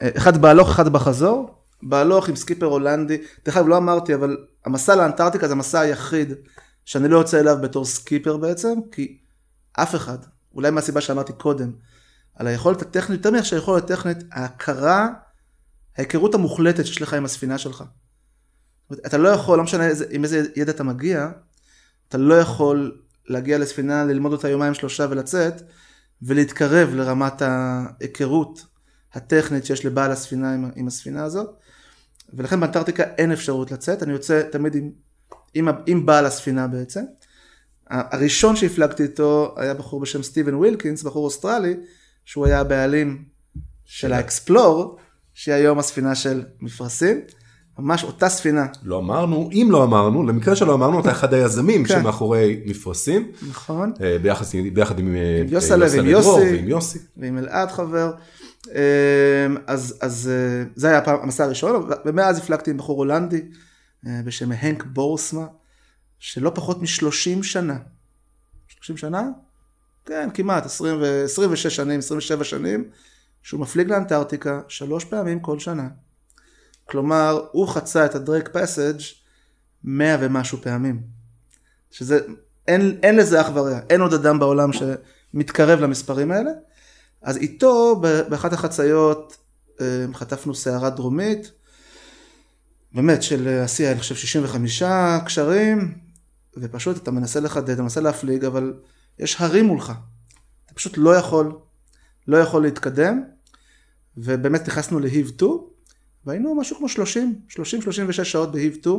אה, 0.01 0.09
אחד 0.17 0.37
בהלוך, 0.37 0.69
אחד 0.69 0.89
בחזור. 0.93 1.53
בהלוך 1.83 2.29
עם 2.29 2.35
סקיפר 2.35 2.65
הולנדי, 2.65 3.17
דרך 3.45 3.57
אגב 3.57 3.67
לא 3.67 3.77
אמרתי, 3.77 4.15
אבל 4.15 4.37
המסע 4.65 4.95
לאנטארקטיקה 4.95 5.47
זה 5.47 5.53
המסע 5.53 5.79
היחיד 5.79 6.33
שאני 6.85 7.07
לא 7.07 7.17
יוצא 7.17 7.39
אליו 7.39 7.57
בתור 7.61 7.85
סקיפר 7.85 8.37
בעצם, 8.37 8.73
כי 8.91 9.17
אף 9.73 9.95
אחד, 9.95 10.17
אולי 10.55 10.71
מהסיבה 10.71 11.01
שאמרתי 11.01 11.33
קודם, 11.33 11.71
על 12.37 12.47
היכולת 12.47 12.81
הטכנית, 12.81 13.17
יותר 13.17 13.31
מאשר 13.31 13.55
היכולת 13.55 13.83
הטכנית, 13.83 14.17
ההכרה, 14.31 15.09
ההיכרות 15.97 16.35
המוחלטת 16.35 16.85
שיש 16.85 17.01
לך 17.01 17.13
עם 17.13 17.25
הספינה 17.25 17.57
שלך. 17.57 17.83
אתה 18.93 19.17
לא 19.17 19.29
יכול, 19.29 19.57
לא 19.57 19.63
משנה 19.63 19.87
איזה, 19.87 20.05
עם 20.09 20.23
איזה 20.23 20.43
ידע 20.55 20.71
אתה 20.71 20.83
מגיע, 20.83 21.29
אתה 22.09 22.17
לא 22.17 22.39
יכול 22.39 23.01
להגיע 23.27 23.57
לספינה, 23.57 24.05
ללמוד 24.05 24.31
אותה 24.31 24.49
יומיים 24.49 24.73
שלושה 24.73 25.07
ולצאת, 25.09 25.61
ולהתקרב 26.21 26.89
לרמת 26.93 27.41
ההיכרות 27.41 28.65
הטכנית 29.13 29.65
שיש 29.65 29.85
לבעל 29.85 30.11
הספינה 30.11 30.53
עם, 30.53 30.69
עם 30.75 30.87
הספינה 30.87 31.23
הזאת. 31.23 31.49
ולכן 32.33 32.59
באנטארקטיקה 32.59 33.03
אין 33.03 33.31
אפשרות 33.31 33.71
לצאת, 33.71 34.03
אני 34.03 34.13
יוצא 34.13 34.41
תמיד 34.51 34.75
עם, 34.75 34.91
עם, 35.53 35.67
עם 35.85 36.05
בעל 36.05 36.25
הספינה 36.25 36.67
בעצם. 36.67 37.03
הראשון 37.89 38.55
שהפלגתי 38.55 39.03
איתו 39.03 39.55
היה 39.57 39.73
בחור 39.73 39.99
בשם 39.99 40.23
סטיבן 40.23 40.55
ווילקינס, 40.55 41.03
בחור 41.03 41.25
אוסטרלי, 41.25 41.75
שהוא 42.27 42.45
היה 42.45 42.59
הבעלים 42.59 43.23
של 43.85 44.13
האקספלור, 44.13 44.97
שהיא 45.33 45.55
היום 45.55 45.79
הספינה 45.79 46.15
של 46.15 46.43
מפרשים. 46.61 47.21
ממש 47.79 48.03
אותה 48.03 48.29
ספינה. 48.29 48.65
לא 48.83 48.99
אמרנו, 48.99 49.49
אם 49.53 49.67
לא 49.71 49.83
אמרנו, 49.83 50.23
למקרה 50.27 50.55
שלא 50.55 50.73
אמרנו, 50.73 50.99
אתה 50.99 51.11
אחד 51.11 51.33
היזמים 51.33 51.83
כן. 51.85 51.99
שמאחורי 51.99 52.63
מפרשים. 52.65 53.31
נכון. 53.49 53.93
אה, 54.01 54.17
ביחד, 54.21 54.45
ביחד 54.73 54.99
עם, 54.99 55.15
אה, 55.15 55.41
עם 55.41 55.47
יוסלה 55.49 55.85
ועם 55.91 56.11
דרור 56.11 56.39
יוסי. 56.39 56.55
ועם 56.55 56.67
יוסי. 56.67 56.99
ועם 57.17 57.37
אלעד 57.37 57.71
חבר. 57.71 58.11
אמ, 58.67 58.71
אז, 59.67 59.97
אז 60.01 60.31
אה, 60.33 60.63
זה 60.75 60.87
היה 60.87 60.97
הפעם- 60.97 61.19
המסע 61.23 61.43
הראשון, 61.43 61.89
ומאז 62.05 62.37
הפלגתי 62.37 62.71
עם 62.71 62.77
בחור 62.77 62.97
הולנדי 62.97 63.41
אה, 64.07 64.21
בשם 64.25 64.51
הנק 64.51 64.83
בורסמה, 64.83 65.45
שלא 66.19 66.51
פחות 66.55 66.81
מ-30 66.81 67.43
שנה. 67.43 67.77
30 68.67 68.97
שנה? 68.97 69.21
כן, 70.07 70.29
כמעט, 70.33 70.65
20 70.65 71.01
ו- 71.01 71.23
26 71.23 71.67
שנים, 71.75 71.99
27 71.99 72.43
שנים, 72.43 72.89
שהוא 73.43 73.59
מפליג 73.59 73.89
לאנטארקטיקה 73.89 74.61
שלוש 74.67 75.05
פעמים 75.05 75.39
כל 75.39 75.59
שנה. 75.59 75.87
כלומר, 76.85 77.47
הוא 77.51 77.67
חצה 77.67 78.05
את 78.05 78.15
הדרייק 78.15 78.49
פסאג' 78.53 78.99
100 79.83 80.17
ומשהו 80.19 80.57
פעמים. 80.57 81.01
שזה, 81.91 82.19
אין, 82.67 82.99
אין 83.03 83.15
לזה 83.15 83.41
אח 83.41 83.49
ורע, 83.53 83.79
אין 83.89 84.01
עוד 84.01 84.13
אדם 84.13 84.39
בעולם 84.39 84.69
שמתקרב 84.73 85.79
למספרים 85.79 86.31
האלה. 86.31 86.51
אז 87.21 87.37
איתו 87.37 88.01
באחת 88.29 88.53
החציות 88.53 89.37
אה, 89.81 90.05
חטפנו 90.13 90.55
סערה 90.55 90.89
דרומית, 90.89 91.51
באמת 92.93 93.23
של 93.23 93.47
אה, 93.47 93.63
השיא 93.63 93.91
אני 93.91 93.99
חושב 93.99 94.15
65 94.15 94.83
קשרים, 95.25 95.97
ופשוט 96.57 96.97
אתה 96.97 97.11
מנסה 97.11 97.39
לחדד, 97.39 97.69
אתה 97.69 97.81
מנסה 97.81 98.01
להפליג, 98.01 98.45
אבל 98.45 98.73
יש 99.19 99.35
הרים 99.41 99.65
מולך. 99.65 99.93
אתה 100.65 100.73
פשוט 100.73 100.93
לא 100.97 101.15
יכול, 101.15 101.59
לא 102.27 102.37
יכול 102.37 102.61
להתקדם, 102.61 103.23
ובאמת 104.17 104.67
נכנסנו 104.67 104.99
להיב 104.99 105.27
2, 105.27 105.51
והיינו 106.25 106.55
משהו 106.55 106.77
כמו 106.77 106.89
30, 106.89 107.41
30-36 107.49 108.23
שעות 108.23 108.51
בהיב 108.51 108.73
2. 108.73 108.95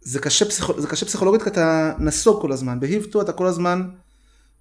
זה 0.00 0.20
קשה, 0.20 0.44
פסיכו, 0.44 0.80
זה 0.80 0.88
קשה 0.88 1.06
פסיכולוגית 1.06 1.42
כי 1.42 1.48
אתה 1.48 1.92
נסוג 1.98 2.42
כל 2.42 2.52
הזמן, 2.52 2.80
בהיב 2.80 3.02
2 3.02 3.24
אתה 3.24 3.32
כל 3.32 3.46
הזמן, 3.46 3.88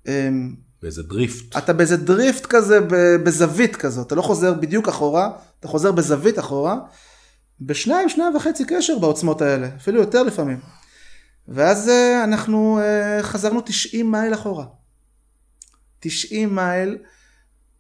אמ, 0.08 0.56
באיזה 0.82 1.04
דריפט. 1.04 1.58
אתה 1.58 1.74
באיזה 1.74 1.98
דריפט 1.98 2.46
כזה, 2.46 2.80
בזווית 3.24 3.76
כזאת, 3.76 4.08
אתה 4.08 4.16
לא 4.16 4.22
חוזר 4.22 4.54
בדיוק 4.54 4.88
אחורה, 4.88 5.30
אתה 5.60 5.68
חוזר 5.68 5.92
בזווית 5.92 6.40
אחורה, 6.40 6.76
בשניים, 7.62 8.10
שניים 8.10 8.36
וחצי 8.36 8.66
קשר 8.66 9.00
בעוצמות 9.00 9.42
האלה, 9.42 9.70
אפילו 9.78 10.00
יותר 10.00 10.24
לפעמים. 10.24 10.60
ואז 11.54 11.90
אה, 11.90 12.24
אנחנו 12.24 12.80
אה, 12.80 13.24
חזרנו 13.24 13.62
90 13.66 14.12
מייל 14.12 14.34
אחורה. 14.34 14.66
90 16.00 16.56
מייל, 16.56 16.98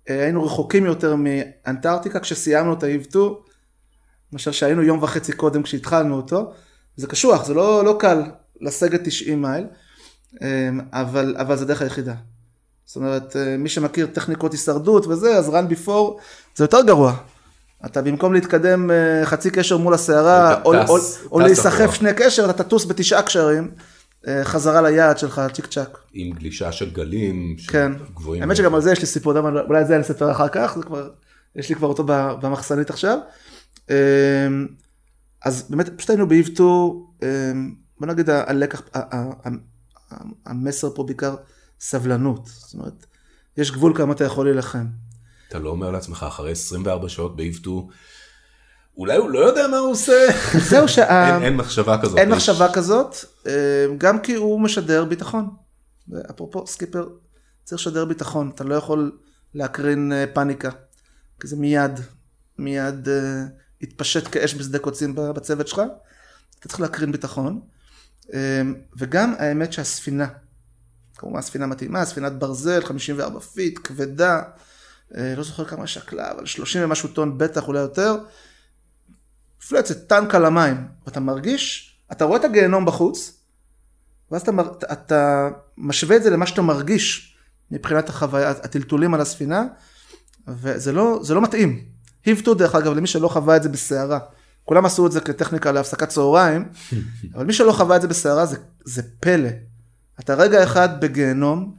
אה, 0.09 0.23
היינו 0.23 0.43
רחוקים 0.43 0.85
יותר 0.85 1.15
מאנטארקטיקה 1.15 2.19
כשסיימנו 2.19 2.73
את 2.73 2.83
ה-EVE 2.83 3.03
2, 3.09 3.23
מאשר 4.33 4.51
שהיינו 4.51 4.81
יום 4.81 5.03
וחצי 5.03 5.31
קודם 5.31 5.63
כשהתחלנו 5.63 6.15
אותו. 6.15 6.53
זה 6.95 7.07
קשוח, 7.07 7.45
זה 7.45 7.53
לא, 7.53 7.85
לא 7.85 7.97
קל 7.99 8.23
לסגת 8.61 9.01
90 9.03 9.41
מייל, 9.41 9.67
אה, 10.41 10.69
אבל, 10.91 11.35
אבל 11.39 11.55
זה 11.57 11.63
הדרך 11.63 11.81
היחידה. 11.81 12.15
זאת 12.85 12.95
אומרת, 12.95 13.35
מי 13.59 13.69
שמכיר 13.69 14.07
טכניקות 14.07 14.51
הישרדות 14.51 15.07
וזה, 15.07 15.37
אז 15.37 15.49
run 15.49 15.71
before 15.71 16.21
זה 16.55 16.63
יותר 16.63 16.81
גרוע. 16.81 17.17
אתה 17.85 18.01
במקום 18.01 18.33
להתקדם 18.33 18.91
אה, 18.91 19.25
חצי 19.25 19.49
קשר 19.49 19.77
מול 19.77 19.93
הסערה, 19.93 20.61
או, 20.61 20.73
או, 20.73 20.97
או 21.31 21.39
להיסחף. 21.39 21.93
שני 21.93 22.13
קשר, 22.15 22.49
אתה 22.49 22.63
תטוס 22.63 22.85
בתשעה 22.85 23.21
קשרים, 23.21 23.71
אה, 24.27 24.43
חזרה 24.43 24.81
ליעד 24.81 25.17
שלך, 25.17 25.41
צ'יק 25.53 25.65
צ'אק. 25.65 25.97
עם 26.13 26.31
גלישה 26.31 26.71
של 26.71 26.89
גלים. 26.89 27.55
כן. 27.67 27.91
גבוהים. 28.15 28.43
האמת 28.43 28.55
שגם 28.55 28.75
על 28.75 28.81
זה 28.81 28.91
יש 28.91 28.99
לי 28.99 29.05
סיפור, 29.05 29.37
אולי 29.39 29.81
את 29.81 29.87
זה 29.87 29.95
אני 29.95 30.01
אספר 30.01 30.31
אחר 30.31 30.47
כך, 30.47 30.73
זה 30.77 30.83
כבר, 30.83 31.09
יש 31.55 31.69
לי 31.69 31.75
כבר 31.75 31.87
אותו 31.87 32.03
במחסנית 32.41 32.89
עכשיו. 32.89 33.17
אמ, 33.89 33.95
אז 35.45 35.65
באמת, 35.69 35.89
פשוט 35.97 36.09
היינו 36.09 36.27
באיבטו, 36.27 37.05
בוא 37.99 38.07
נגיד 38.07 38.29
הלקח, 38.29 38.81
המסר 40.45 40.89
פה 40.95 41.03
בעיקר 41.03 41.35
סבלנות. 41.79 42.45
זאת 42.45 42.73
אומרת, 42.73 43.05
יש 43.57 43.71
גבול 43.71 43.93
כמה 43.95 44.13
אתה 44.13 44.23
יכול 44.23 44.45
להילחם. 44.45 44.85
אתה 45.51 45.59
לא 45.59 45.69
אומר 45.69 45.91
לעצמך 45.91 46.25
אחרי 46.27 46.51
24 46.51 47.09
שעות 47.09 47.35
באיבטו, 47.35 47.89
אולי 48.97 49.17
הוא 49.17 49.29
לא 49.29 49.39
יודע 49.39 49.67
מה 49.67 49.77
הוא 49.77 49.91
עושה. 49.91 50.27
זהו 50.69 50.87
שה... 50.87 51.03
אין, 51.35 51.43
אין 51.43 51.55
מחשבה 51.55 52.01
כזאת. 52.01 52.17
אין 52.17 52.29
מחשבה 52.29 52.73
כזאת, 52.73 53.15
אה, 53.47 53.85
גם 53.97 54.19
כי 54.19 54.35
הוא 54.35 54.61
משדר 54.61 55.05
ביטחון. 55.05 55.49
אפרופו 56.29 56.67
סקיפר, 56.67 57.09
צריך 57.63 57.81
לשדר 57.81 58.05
ביטחון, 58.05 58.51
אתה 58.55 58.63
לא 58.63 58.75
יכול 58.75 59.17
להקרין 59.53 60.13
אה, 60.13 60.25
פאניקה, 60.33 60.69
כי 61.39 61.47
זה 61.47 61.55
מיד, 61.55 61.99
מיד 62.57 63.09
אה, 63.09 63.43
יתפשט 63.81 64.27
כאש 64.31 64.55
בשדה 64.55 64.79
קוצים 64.79 65.15
בצוות 65.15 65.67
שלך, 65.67 65.81
אתה 66.59 66.67
צריך 66.67 66.81
להקרין 66.81 67.11
ביטחון. 67.11 67.61
וגם 68.97 69.33
האמת 69.37 69.73
שהספינה, 69.73 70.27
כמובן 71.17 71.39
הספינה 71.39 71.65
מתאימה, 71.65 72.05
ספינת 72.05 72.33
ברזל, 72.39 72.83
54 72.85 73.39
פיט, 73.39 73.79
כבדה, 73.83 74.41
לא 75.15 75.43
זוכר 75.43 75.65
כמה 75.65 75.87
שקלה, 75.87 76.31
אבל 76.31 76.45
30 76.45 76.83
ומשהו 76.83 77.09
טון 77.09 77.37
בטח, 77.37 77.67
אולי 77.67 77.79
יותר. 77.79 78.15
מפלצת, 79.61 80.07
טנק 80.07 80.35
על 80.35 80.45
המים, 80.45 80.87
ואתה 81.05 81.19
מרגיש, 81.19 81.95
אתה 82.11 82.25
רואה 82.25 82.39
את 82.39 82.45
הגיהנום 82.45 82.85
בחוץ, 82.85 83.37
ואז 84.31 84.41
אתה, 84.41 84.51
אתה 84.91 85.49
משווה 85.77 86.15
את 86.15 86.23
זה 86.23 86.29
למה 86.29 86.47
שאתה 86.47 86.61
מרגיש 86.61 87.37
מבחינת 87.71 88.09
החוויה, 88.09 88.49
הטלטולים 88.49 89.13
על 89.13 89.21
הספינה, 89.21 89.63
וזה 90.47 90.91
לא, 90.91 91.19
זה 91.23 91.33
לא 91.33 91.41
מתאים. 91.41 91.85
היבטו 92.25 92.53
דרך 92.53 92.75
אגב, 92.75 92.93
למי 92.93 93.07
שלא 93.07 93.27
חווה 93.27 93.55
את 93.55 93.63
זה 93.63 93.69
בסערה, 93.69 94.19
כולם 94.63 94.85
עשו 94.85 95.07
את 95.07 95.11
זה 95.11 95.21
כטכניקה 95.21 95.71
להפסקת 95.71 96.09
צהריים, 96.09 96.69
אבל 97.35 97.45
מי 97.45 97.53
שלא 97.53 97.71
חווה 97.71 97.95
את 97.95 98.01
זה 98.01 98.07
בסערה 98.07 98.45
זה, 98.45 98.57
זה 98.85 99.01
פלא. 99.19 99.49
אתה 100.19 100.33
רגע 100.33 100.63
אחד 100.63 101.01
בגיהנום, 101.01 101.75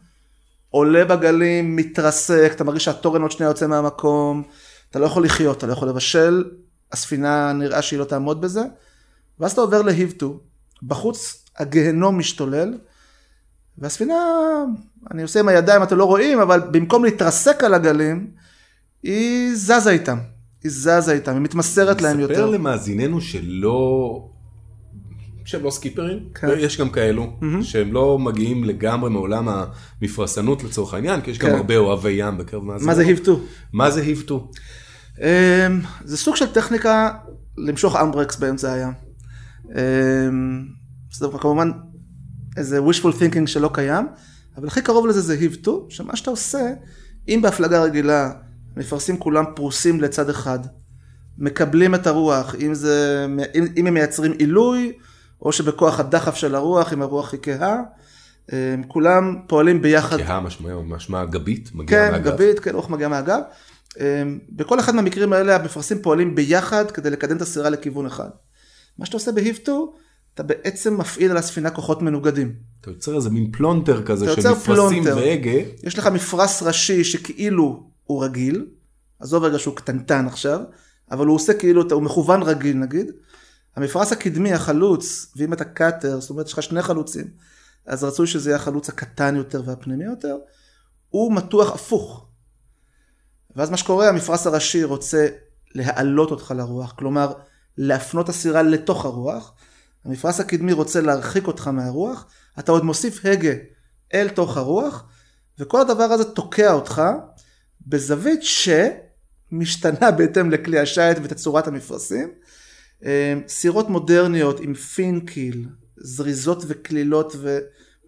עולה 0.73 1.05
בגלים, 1.05 1.77
מתרסק, 1.77 2.53
אתה 2.55 2.65
מרגיש 2.65 2.85
שהתורן 2.85 3.23
עוד 3.23 3.31
שנייה 3.31 3.51
יוצא 3.51 3.67
מהמקום, 3.67 4.43
אתה 4.91 4.99
לא 4.99 5.07
יכול 5.07 5.25
לחיות, 5.25 5.59
אתה 5.59 5.67
לא 5.67 5.73
יכול 5.73 5.89
לבשל, 5.89 6.45
הספינה 6.93 7.53
נראה 7.53 7.83
שהיא 7.83 7.99
לא 7.99 8.05
תעמוד 8.05 8.41
בזה, 8.41 8.63
ואז 9.41 9.53
אתה 9.53 9.61
עובר 9.61 9.83
להיבטו, 9.83 10.41
בחוץ 10.83 11.45
הגיהנום 11.59 12.19
משתולל, 12.19 12.79
והספינה, 13.79 14.15
אני 15.11 15.23
עושה 15.23 15.41
עם 15.41 15.49
הידיים, 15.49 15.83
אתם 15.83 15.97
לא 15.97 16.05
רואים, 16.05 16.41
אבל 16.41 16.61
במקום 16.71 17.05
להתרסק 17.05 17.65
על 17.65 17.75
הגלים, 17.75 18.31
היא 19.03 19.55
זזה 19.55 19.91
איתם, 19.91 20.19
היא 20.65 20.73
זזה 20.73 21.13
איתם, 21.13 21.33
היא 21.33 21.41
מתמסרת 21.41 22.03
להם 22.03 22.21
יותר. 22.21 22.35
ספר 22.35 22.47
למאזיננו 22.47 23.21
שלא... 23.21 24.32
שהם 25.53 25.65
לא 25.65 25.71
סקיפרים, 25.71 26.19
כן. 26.35 26.49
יש 26.59 26.81
גם 26.81 26.91
כאלו, 26.91 27.37
שהם 27.63 27.93
לא 27.93 28.19
מגיעים 28.19 28.65
לגמרי 28.65 29.11
מעולם 29.11 29.49
המפרסנות 29.49 30.65
לצורך 30.65 30.95
העניין, 30.95 31.21
כי 31.21 31.31
יש 31.31 31.39
גם 31.39 31.49
כן. 31.49 31.55
הרבה 31.57 31.77
אוהבי 31.77 32.11
ים 32.11 32.39
בקרב 32.39 32.65
מאזינים. 32.65 32.89
מה 32.89 32.95
זה 32.95 33.03
היבטו? 33.03 33.41
מה 33.73 33.91
זה 33.91 34.01
היבטו? 34.03 34.51
אמ, 35.21 35.25
זה 36.05 36.17
סוג 36.17 36.37
של 36.37 36.53
טכניקה 36.53 37.11
למשוך 37.59 37.97
אמברקס 37.97 38.37
באמצע 38.37 38.73
הים. 38.73 38.93
אמ, 39.71 40.65
זה 41.13 41.27
כמובן 41.41 41.71
איזה 42.57 42.79
wishful 42.79 43.13
thinking 43.13 43.47
שלא 43.47 43.71
קיים, 43.75 44.07
אבל 44.57 44.67
הכי 44.67 44.83
קרוב 44.83 45.07
לזה 45.07 45.21
זה 45.21 45.35
היבטו, 45.35 45.87
שמה 45.89 46.17
שאתה 46.17 46.31
עושה, 46.31 46.73
אם 47.29 47.41
בהפלגה 47.43 47.83
רגילה 47.83 48.31
מפרסים 48.77 49.17
כולם 49.17 49.45
פרוסים 49.55 50.01
לצד 50.01 50.31
אחד, 50.31 50.59
מקבלים 51.39 51.95
את 51.95 52.07
הרוח, 52.07 52.55
אם, 52.55 52.75
זה, 52.75 53.27
אם, 53.55 53.65
אם 53.77 53.87
הם 53.87 53.95
מייצרים 53.95 54.33
עילוי, 54.33 54.93
או 55.43 55.53
שבכוח 55.53 56.01
הדחף 56.01 56.35
של 56.35 56.55
הרוח, 56.55 56.93
אם 56.93 57.03
הרוח 57.03 57.33
היא 57.33 57.41
כהה, 57.43 57.77
אמ, 58.53 58.83
כולם 58.89 59.37
פועלים 59.47 59.83
ביחד. 59.83 60.19
כהה 60.21 60.41
משמע, 60.41 60.75
משמע 60.87 61.25
גבית, 61.25 61.71
מגיע 61.75 61.99
כן, 62.07 62.13
מהגב. 62.13 62.35
גבית, 62.35 62.61
כן, 62.61 62.75
רוח 62.75 62.91
מגיע 62.91 63.09
מהגב. 63.09 63.41
אמ, 64.01 64.39
בכל 64.49 64.81
אחד 64.81 64.95
מהמקרים 64.95 65.33
האלה 65.33 65.57
המפרשים 65.57 66.03
פועלים 66.03 66.35
ביחד 66.35 66.91
כדי 66.91 67.11
לקדם 67.11 67.37
את 67.37 67.43
הסירה 67.43 67.71
לכיוון 67.71 68.07
אחד. 68.07 68.29
מה 68.99 69.07
שאתה 69.07 69.17
עושה 69.17 69.33
ב 69.33 69.39
heave 69.39 69.74
to, 69.74 69.95
אתה 70.35 70.43
בעצם 70.43 71.01
מפעיל 71.01 71.31
על 71.31 71.37
הספינה 71.37 71.71
כוחות 71.71 72.03
מנוגדים. 72.03 72.55
אתה 72.81 72.91
יוצר 72.91 73.17
איזה 73.17 73.31
מין 73.31 73.51
פלונטר 73.53 74.03
כזה 74.03 74.27
של 74.27 74.51
מפרשים 74.51 74.65
פלונטר. 74.75 75.17
והגה. 75.17 75.61
יש 75.83 75.99
לך 75.99 76.07
מפרש 76.07 76.63
ראשי 76.63 77.05
שכאילו 77.05 77.87
הוא 78.05 78.25
רגיל, 78.25 78.67
עזוב 79.21 79.45
רגע 79.45 79.59
שהוא 79.59 79.77
קטנטן 79.77 80.27
עכשיו, 80.27 80.61
אבל 81.11 81.27
הוא 81.27 81.37
עושה 81.37 81.55
כאילו, 81.55 81.83
הוא 81.91 82.03
מכוון 82.03 82.43
רגיל 82.43 82.77
נגיד. 82.77 83.11
המפרש 83.77 84.13
הקדמי, 84.13 84.53
החלוץ, 84.53 85.33
ואם 85.37 85.53
אתה 85.53 85.65
קאטר, 85.65 86.21
זאת 86.21 86.31
אומרת 86.31 86.47
יש 86.47 86.53
לך 86.53 86.63
שני 86.63 86.83
חלוצים, 86.83 87.31
אז 87.87 88.05
רצוי 88.05 88.27
שזה 88.27 88.51
יהיה 88.51 88.57
החלוץ 88.57 88.89
הקטן 88.89 89.37
יותר 89.37 89.63
והפנימי 89.67 90.05
יותר, 90.05 90.37
הוא 91.09 91.33
מתוח 91.33 91.75
הפוך. 91.75 92.27
ואז 93.57 93.71
מה 93.71 93.77
שקורה, 93.77 94.09
המפרש 94.09 94.47
הראשי 94.47 94.85
רוצה 94.85 95.29
להעלות 95.75 96.31
אותך 96.31 96.55
לרוח, 96.57 96.93
כלומר 96.99 97.33
להפנות 97.79 98.29
הסירה 98.29 98.63
לתוך 98.63 99.05
הרוח. 99.05 99.55
המפרש 100.05 100.41
הקדמי 100.41 100.73
רוצה 100.73 101.01
להרחיק 101.01 101.47
אותך 101.47 101.69
מהרוח, 101.69 102.27
אתה 102.59 102.73
עוד 102.73 102.85
מוסיף 102.85 103.27
הגה 103.27 103.53
אל 104.15 104.29
תוך 104.29 104.57
הרוח, 104.57 105.05
וכל 105.59 105.81
הדבר 105.81 106.05
הזה 106.05 106.25
תוקע 106.25 106.73
אותך 106.73 107.03
בזווית 107.87 108.41
שמשתנה 108.43 110.11
בהתאם 110.11 110.51
לכלי 110.51 110.79
השיט 110.79 111.19
ותצורת 111.23 111.67
המפרשים. 111.67 112.33
אה, 113.05 113.35
סירות 113.49 113.89
מודרניות 113.89 114.61
עם 114.61 114.75
פינקיל, 114.75 115.67
זריזות 115.97 116.65
וקלילות 116.69 117.37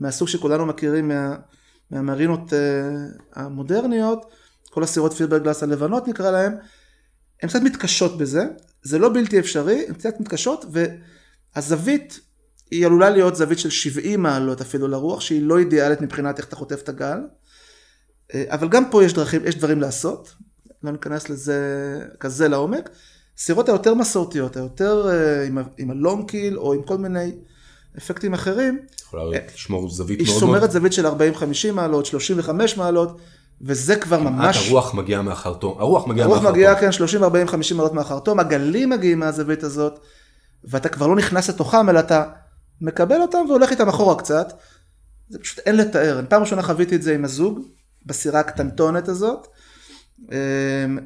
ומהסוג 0.01 0.29
שכולנו 0.29 0.67
מכירים 0.67 1.09
מה, 1.09 1.37
מהמרינות 1.91 2.53
uh, 2.53 2.57
המודרניות, 3.33 4.33
כל 4.71 4.83
הסירות 4.83 5.13
פיברגלס 5.13 5.63
הלבנות 5.63 6.09
נקרא 6.09 6.31
להן, 6.31 6.57
הן 7.43 7.49
קצת 7.49 7.63
מתקשות 7.63 8.19
בזה, 8.19 8.45
זה 8.83 8.99
לא 8.99 9.13
בלתי 9.13 9.39
אפשרי, 9.39 9.85
הן 9.89 9.95
קצת 9.95 10.21
מתקשות 10.21 10.65
והזווית 11.55 12.21
היא 12.71 12.87
עלולה 12.87 13.11
להיות 13.11 13.37
זווית 13.37 13.59
של 13.59 13.71
70 13.71 14.23
מעלות 14.23 14.61
אפילו 14.61 14.89
לרוח, 14.89 15.21
שהיא 15.21 15.43
לא 15.43 15.59
אידיאלית 15.59 16.01
מבחינת 16.01 16.39
איך 16.39 16.49
אתה 16.49 16.57
חוטף 16.57 16.83
את 16.83 16.89
הגל, 16.89 17.19
אה, 18.35 18.45
אבל 18.49 18.69
גם 18.69 18.91
פה 18.91 19.05
יש 19.05 19.13
דרכים, 19.13 19.47
יש 19.47 19.59
דברים 19.59 19.81
לעשות, 19.81 20.35
לא 20.83 20.93
ניכנס 20.93 21.31
לזה 21.31 21.59
כזה 22.21 22.49
לעומק. 22.49 22.91
סירות 23.39 23.69
היותר 23.69 23.95
מסורתיות, 23.95 24.57
היותר 24.57 25.07
uh, 25.09 25.47
עם, 25.49 25.59
עם 25.79 25.91
הלונג 25.91 26.31
קיל 26.31 26.59
או 26.59 26.73
עם 26.73 26.83
כל 26.83 26.99
מיני 26.99 27.33
אפקטים 27.99 28.35
אחרים. 28.35 28.79
יכולה 29.07 29.23
לשמור 29.55 29.91
זווית 29.91 30.21
היא 30.21 30.29
מאוד 30.29 30.41
שומרת 30.41 30.61
מאוד. 30.61 30.71
זווית 30.71 30.93
של 30.93 31.07
40-50 31.07 31.11
מעלות, 31.75 32.07
35 32.07 32.77
מעלות, 32.77 33.19
וזה 33.61 33.97
כבר 33.97 34.19
ממש... 34.19 34.69
הרוח 34.69 34.95
מגיעה 34.95 35.23
מהחרטום. 35.23 35.79
הרוח 35.79 36.07
מגיעה 36.07 36.27
הרוח 36.27 36.37
מהחרטום. 36.37 36.55
מגיעה, 36.55 36.81
כן, 36.81 36.93
30, 36.93 37.25
40, 37.25 37.49
50 37.49 37.77
מעלות 37.77 37.93
מהחרטום, 37.93 38.41
הגלים 38.41 38.91
מגיעים 38.91 39.19
מהזווית 39.19 39.63
הזאת, 39.63 40.01
ואתה 40.65 40.89
כבר 40.89 41.07
לא 41.07 41.17
נכנס 41.17 41.49
לתוכם, 41.49 41.89
אלא 41.89 42.01
אתה 42.01 42.25
מקבל 42.81 43.21
אותם 43.23 43.39
והולך 43.49 43.71
איתם 43.71 43.89
אחורה 43.89 44.15
קצת. 44.15 44.53
זה 45.29 45.39
פשוט 45.39 45.59
אין 45.59 45.77
לתאר. 45.77 46.21
פעם 46.29 46.41
ראשונה 46.41 46.63
חוויתי 46.63 46.97
את 46.97 47.03
זה 47.03 47.15
עם 47.15 47.25
הזוג, 47.25 47.61
בסירה 48.07 48.41
הקטנטונת 48.41 49.09
הזאת, 49.09 49.47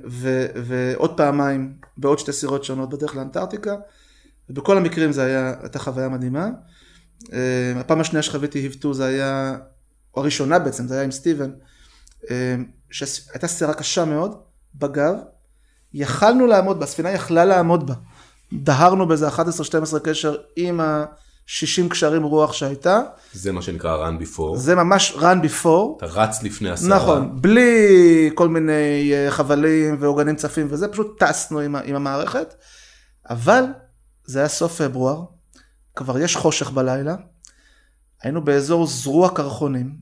ו, 0.08 0.46
ועוד 0.64 1.16
פעמיים 1.16 1.74
בעוד 1.96 2.18
שתי 2.18 2.32
סירות 2.32 2.64
שונות 2.64 2.90
בדרך 2.90 3.16
לאנטארקטיקה, 3.16 3.76
ובכל 4.50 4.76
המקרים 4.76 5.10
היה, 5.18 5.54
הייתה 5.60 5.78
חוויה 5.78 6.08
מדהימה. 6.08 6.48
אמ, 7.32 7.78
הפעם 7.78 8.00
השנייה 8.00 8.22
שחוויתי 8.22 8.58
היבטו 8.58 8.94
זה 8.94 9.04
היה, 9.04 9.56
או 10.14 10.20
הראשונה 10.20 10.58
בעצם, 10.58 10.88
זה 10.88 10.94
היה 10.94 11.04
עם 11.04 11.10
סטיבן, 11.10 11.50
אמ, 12.30 12.64
שהייתה 12.90 13.48
סירה 13.48 13.74
קשה 13.74 14.04
מאוד, 14.04 14.40
בגב, 14.74 15.14
יכלנו 15.94 16.46
לעמוד 16.46 16.78
בה, 16.78 16.84
הספינה 16.84 17.10
יכלה 17.10 17.44
לעמוד 17.44 17.86
בה. 17.86 17.94
דהרנו 18.52 19.08
באיזה 19.08 19.28
11-12 19.28 19.98
קשר 20.04 20.36
עם 20.56 20.80
ה-60 21.48 21.88
קשרים 21.90 22.22
רוח 22.22 22.52
שהייתה, 22.52 23.00
זה 23.32 23.52
מה 23.52 23.62
שנקרא 23.62 24.08
run 24.08 24.22
before. 24.22 24.56
זה 24.56 24.74
ממש 24.74 25.12
run 25.16 25.44
before, 25.44 25.96
אתה 25.96 26.06
רץ 26.06 26.42
לפני 26.42 26.70
הסערה. 26.70 26.96
נכון, 26.96 27.42
בלי 27.42 28.30
כל 28.34 28.48
מיני 28.48 29.12
אה, 29.12 29.30
חבלים 29.30 29.96
ועוגנים 30.00 30.36
צפים 30.36 30.66
וזה, 30.70 30.88
פשוט 30.88 31.24
טסנו 31.24 31.60
עם, 31.60 31.76
עם 31.76 31.94
המערכת, 31.94 32.54
אבל 33.30 33.64
זה 34.24 34.38
היה 34.38 34.48
סוף 34.48 34.82
פברואר, 34.82 35.22
כבר 35.96 36.18
יש 36.18 36.36
חושך 36.36 36.70
בלילה, 36.70 37.14
היינו 38.22 38.44
באזור 38.44 38.86
זרוע 38.86 39.34
קרחונים, 39.34 39.96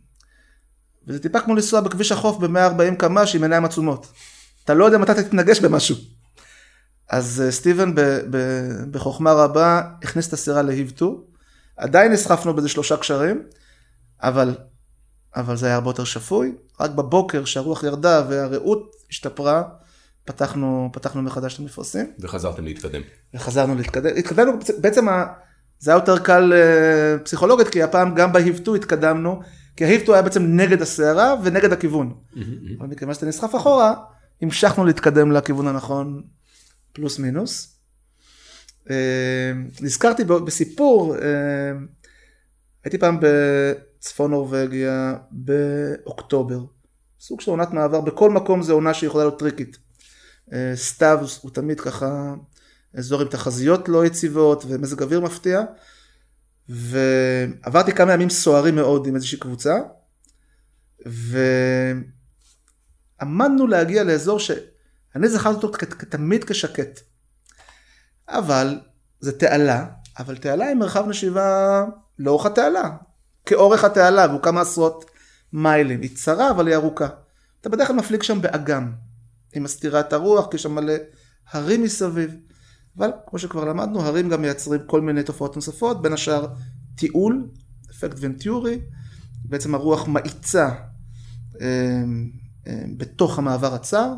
וזה 1.06 1.18
טיפה 1.18 1.40
כמו 1.40 1.54
לנסוע 1.54 1.80
בכביש 1.80 2.12
החוף 2.12 2.36
ב-140 2.38 2.96
קמ"ש 2.98 3.34
עם 3.36 3.42
עיניים 3.42 3.64
עצומות. 3.64 4.06
אתה 4.64 4.74
לא 4.74 4.84
יודע 4.84 4.98
מתי 4.98 5.14
תתנגש 5.14 5.60
במשהו. 5.60 5.96
אז 7.10 7.42
אה, 7.46 7.52
סטיבן 7.52 7.94
ב- 7.94 8.20
ב- 8.30 8.84
בחוכמה 8.90 9.32
רבה 9.32 9.82
הכניס 10.02 10.28
את 10.28 10.32
הסירה 10.32 10.62
להיבטו, 10.62 11.24
עדיין 11.76 12.12
נסחפנו 12.12 12.54
באיזה 12.54 12.68
שלושה 12.68 12.96
קשרים, 12.96 13.42
אבל 14.22 14.54
אבל 15.36 15.56
זה 15.56 15.66
היה 15.66 15.74
הרבה 15.74 15.90
יותר 15.90 16.04
שפוי. 16.04 16.54
רק 16.80 16.90
בבוקר 16.90 17.44
שהרוח 17.44 17.82
ירדה 17.84 18.22
והרעות 18.28 18.90
השתפרה, 19.10 19.62
פתחנו, 20.24 20.90
פתחנו 20.92 21.22
מחדש 21.22 21.54
את 21.54 21.58
המפרשים 21.60 22.12
וחזרתם 22.20 22.64
להתקדם. 22.64 23.00
וחזרנו 23.34 23.74
להתקדם. 23.74 24.10
התקדמנו, 24.16 24.52
בעצם 24.80 25.08
ה- 25.08 25.24
זה 25.78 25.90
היה 25.90 25.96
יותר 25.98 26.18
קל 26.18 26.52
אה, 26.52 27.18
פסיכולוגית, 27.24 27.68
כי 27.68 27.82
הפעם 27.82 28.14
גם 28.14 28.32
בהיבטו 28.32 28.74
התקדמנו, 28.74 29.40
כי 29.76 29.84
ההיבטו 29.84 30.12
היה 30.14 30.22
בעצם 30.22 30.42
נגד 30.56 30.82
הסערה 30.82 31.34
ונגד 31.42 31.72
הכיוון. 31.72 32.14
אבל 32.78 32.86
מכיוון 32.88 33.14
שאתה 33.14 33.26
נסחף 33.26 33.54
אחורה, 33.56 33.94
המשכנו 34.42 34.84
להתקדם 34.84 35.32
לכיוון 35.32 35.66
הנכון, 35.68 36.22
פלוס 36.92 37.18
מינוס. 37.18 37.75
אה, 38.90 39.52
נזכרתי 39.80 40.24
בסיפור, 40.24 41.16
אה, 41.16 41.72
הייתי 42.84 42.98
פעם 42.98 43.20
בצפון 43.20 44.30
נורבגיה 44.30 45.14
באוקטובר, 45.30 46.64
סוג 47.20 47.40
של 47.40 47.50
עונת 47.50 47.70
מעבר, 47.70 48.00
בכל 48.00 48.30
מקום 48.30 48.62
זה 48.62 48.72
עונה 48.72 48.94
שיכולה 48.94 49.24
להיות 49.24 49.38
טריקית. 49.38 49.78
אה, 50.52 50.72
סתיו 50.74 51.18
הוא 51.40 51.50
תמיד 51.50 51.80
ככה 51.80 52.34
אזור 52.94 53.20
עם 53.20 53.28
תחזיות 53.28 53.88
לא 53.88 54.06
יציבות 54.06 54.64
ומזג 54.68 55.02
אוויר 55.02 55.20
מפתיע. 55.20 55.62
ועברתי 56.68 57.92
כמה 57.92 58.12
ימים 58.12 58.30
סוערים 58.30 58.74
מאוד 58.74 59.06
עם 59.06 59.14
איזושהי 59.14 59.38
קבוצה, 59.38 59.78
ועמדנו 63.20 63.66
להגיע 63.66 64.04
לאזור 64.04 64.38
שאני 64.38 65.28
זכרתי 65.28 65.66
אותו 65.66 65.78
תמיד 66.10 66.44
כשקט. 66.44 67.00
אבל 68.28 68.80
זה 69.20 69.38
תעלה, 69.38 69.86
אבל 70.18 70.36
תעלה 70.36 70.66
היא 70.66 70.74
מרחב 70.74 71.08
נשיבה 71.08 71.84
לאורך 72.18 72.46
התעלה, 72.46 72.96
כאורך 73.46 73.84
התעלה, 73.84 74.26
והוא 74.28 74.42
כמה 74.42 74.60
עשרות 74.60 75.04
מיילים. 75.52 76.00
היא 76.00 76.16
צרה 76.16 76.50
אבל 76.50 76.66
היא 76.66 76.74
ארוכה. 76.74 77.06
אתה 77.60 77.68
בדרך 77.68 77.88
כלל 77.88 77.96
מפליג 77.96 78.22
שם 78.22 78.42
באגם, 78.42 78.92
היא 79.52 79.62
מסתירה 79.62 80.00
את 80.00 80.12
הרוח, 80.12 80.46
כי 80.50 80.56
יש 80.56 80.62
שם 80.62 80.74
מלא 80.74 80.94
הרים 81.52 81.82
מסביב. 81.82 82.36
אבל 82.98 83.10
כמו 83.26 83.38
שכבר 83.38 83.64
למדנו, 83.64 84.00
הרים 84.02 84.28
גם 84.28 84.42
מייצרים 84.42 84.80
כל 84.86 85.00
מיני 85.00 85.22
תופעות 85.22 85.56
נוספות, 85.56 86.02
בין 86.02 86.12
השאר 86.12 86.46
טיעול, 86.94 87.48
אפקט 87.90 88.16
ונטיורי, 88.20 88.80
בעצם 89.44 89.74
הרוח 89.74 90.08
מאיצה 90.08 90.68
אה, 91.60 92.02
אה, 92.66 92.82
בתוך 92.96 93.38
המעבר 93.38 93.74
הצר, 93.74 94.12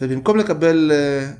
ובמקום 0.00 0.38
לקבל 0.38 0.92
אה, 0.94 1.32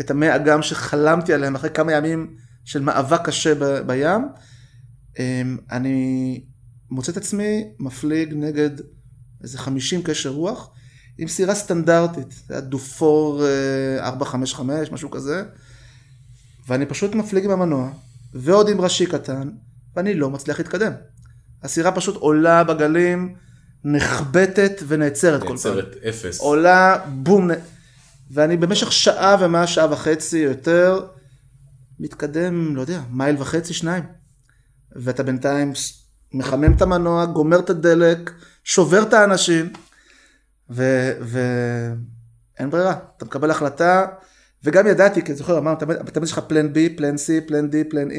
את 0.00 0.10
המי 0.10 0.34
אגם 0.34 0.62
שחלמתי 0.62 1.32
עליהם 1.32 1.54
אחרי 1.54 1.70
כמה 1.70 1.92
ימים 1.92 2.36
של 2.64 2.82
מאבק 2.82 3.20
קשה 3.24 3.54
ב- 3.54 3.80
בים, 3.86 4.28
אה, 5.18 5.42
אני 5.72 6.40
מוצא 6.90 7.12
את 7.12 7.16
עצמי 7.16 7.64
מפליג 7.78 8.34
נגד 8.34 8.70
איזה 9.42 9.58
50 9.58 10.02
קשר 10.02 10.30
רוח, 10.30 10.70
עם 11.18 11.28
סירה 11.28 11.54
סטנדרטית, 11.54 12.34
זה 12.46 12.54
היה 12.54 12.60
דופור 12.60 13.44
אה, 13.44 14.06
455, 14.06 14.92
משהו 14.92 15.10
כזה, 15.10 15.42
ואני 16.68 16.86
פשוט 16.86 17.14
מפליג 17.14 17.44
עם 17.44 17.50
המנוע, 17.50 17.90
ועוד 18.34 18.68
עם 18.68 18.80
ראשי 18.80 19.06
קטן, 19.06 19.50
ואני 19.96 20.14
לא 20.14 20.30
מצליח 20.30 20.58
להתקדם. 20.58 20.92
הסירה 21.62 21.92
פשוט 21.92 22.16
עולה 22.16 22.64
בגלים, 22.64 23.34
נחבטת 23.84 24.82
ונעצרת 24.88 25.40
כל 25.40 25.46
פעם. 25.46 25.54
נעצרת 25.54 25.96
אפס. 26.08 26.40
עולה, 26.40 26.98
בום, 27.06 27.50
ואני 28.34 28.56
במשך 28.56 28.92
שעה 28.92 29.36
ומה 29.40 29.66
שעה 29.66 29.92
וחצי 29.92 30.38
יותר, 30.38 31.06
מתקדם, 32.00 32.76
לא 32.76 32.80
יודע, 32.80 33.00
מייל 33.10 33.36
וחצי, 33.38 33.74
שניים. 33.74 34.04
ואתה 34.96 35.22
בינתיים 35.22 35.72
מחמם 36.32 36.72
את 36.72 36.82
המנוע, 36.82 37.24
גומר 37.24 37.58
את 37.58 37.70
הדלק, 37.70 38.30
שובר 38.64 39.02
את 39.02 39.12
האנשים, 39.12 39.72
ואין 40.68 42.00
ברירה, 42.70 42.94
אתה 43.16 43.24
מקבל 43.24 43.50
החלטה, 43.50 44.06
וגם 44.64 44.86
ידעתי, 44.86 45.22
כי 45.22 45.32
אני 45.32 45.36
זוכר, 45.36 45.58
אמרנו, 45.58 45.78
תמיד 45.78 46.22
יש 46.22 46.32
לך 46.32 46.38
פלן 46.38 46.68
B, 46.68 46.96
פלן 46.96 47.14
C, 47.14 47.48
פלן 47.48 47.68
D, 47.68 47.90
פלן 47.90 48.10
E, 48.10 48.14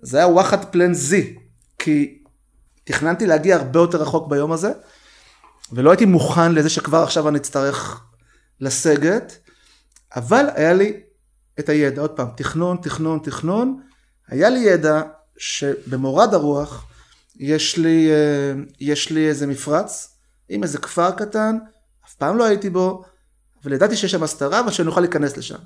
זה 0.00 0.18
היה 0.18 0.28
וואחד 0.28 0.64
פלן 0.64 0.92
Z, 0.92 1.14
כי 1.78 2.22
תכננתי 2.84 3.26
להגיע 3.26 3.56
הרבה 3.56 3.80
יותר 3.80 4.02
רחוק 4.02 4.30
ביום 4.30 4.52
הזה, 4.52 4.72
ולא 5.72 5.90
הייתי 5.90 6.04
מוכן 6.04 6.52
לזה 6.52 6.70
שכבר 6.70 7.02
עכשיו 7.02 7.28
אני 7.28 7.38
אצטרך 7.38 8.07
לסגת, 8.60 9.38
אבל 10.16 10.46
היה 10.54 10.72
לי 10.72 11.00
את 11.58 11.68
הידע, 11.68 12.00
עוד 12.00 12.10
פעם, 12.10 12.28
תכנון, 12.36 12.76
תכנון, 12.82 13.18
תכנון, 13.18 13.80
היה 14.28 14.50
לי 14.50 14.58
ידע 14.58 15.02
שבמורד 15.36 16.34
הרוח 16.34 16.86
יש 17.36 17.78
לי, 17.78 18.10
אה, 18.10 18.52
יש 18.80 19.10
לי 19.10 19.28
איזה 19.28 19.46
מפרץ 19.46 20.16
עם 20.48 20.62
איזה 20.62 20.78
כפר 20.78 21.10
קטן, 21.10 21.58
אף 22.06 22.14
פעם 22.14 22.36
לא 22.36 22.44
הייתי 22.44 22.70
בו, 22.70 23.04
אבל 23.64 23.72
ידעתי 23.72 23.96
שיש 23.96 24.10
שם 24.10 24.22
הסתרה 24.22 24.66
ושאני 24.66 24.88
אוכל 24.88 25.00
להיכנס 25.00 25.36
לשם. 25.36 25.58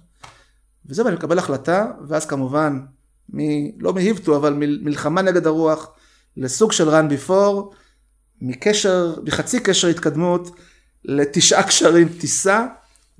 וזהו, 0.86 1.06
אני 1.06 1.16
מקבל 1.16 1.38
החלטה, 1.38 1.90
ואז 2.08 2.26
כמובן, 2.26 2.80
מ, 3.34 3.38
לא 3.82 3.92
מהיבטו, 3.92 4.36
אבל 4.36 4.54
מלחמה 4.58 5.22
נגד 5.22 5.46
הרוח, 5.46 5.90
לסוג 6.36 6.72
של 6.72 6.88
run 6.88 7.12
before, 7.12 7.74
מקשר, 8.40 9.14
מחצי 9.24 9.60
קשר 9.60 9.88
התקדמות 9.88 10.56
לתשעה 11.04 11.62
קשרים 11.62 12.08
טיסה, 12.08 12.66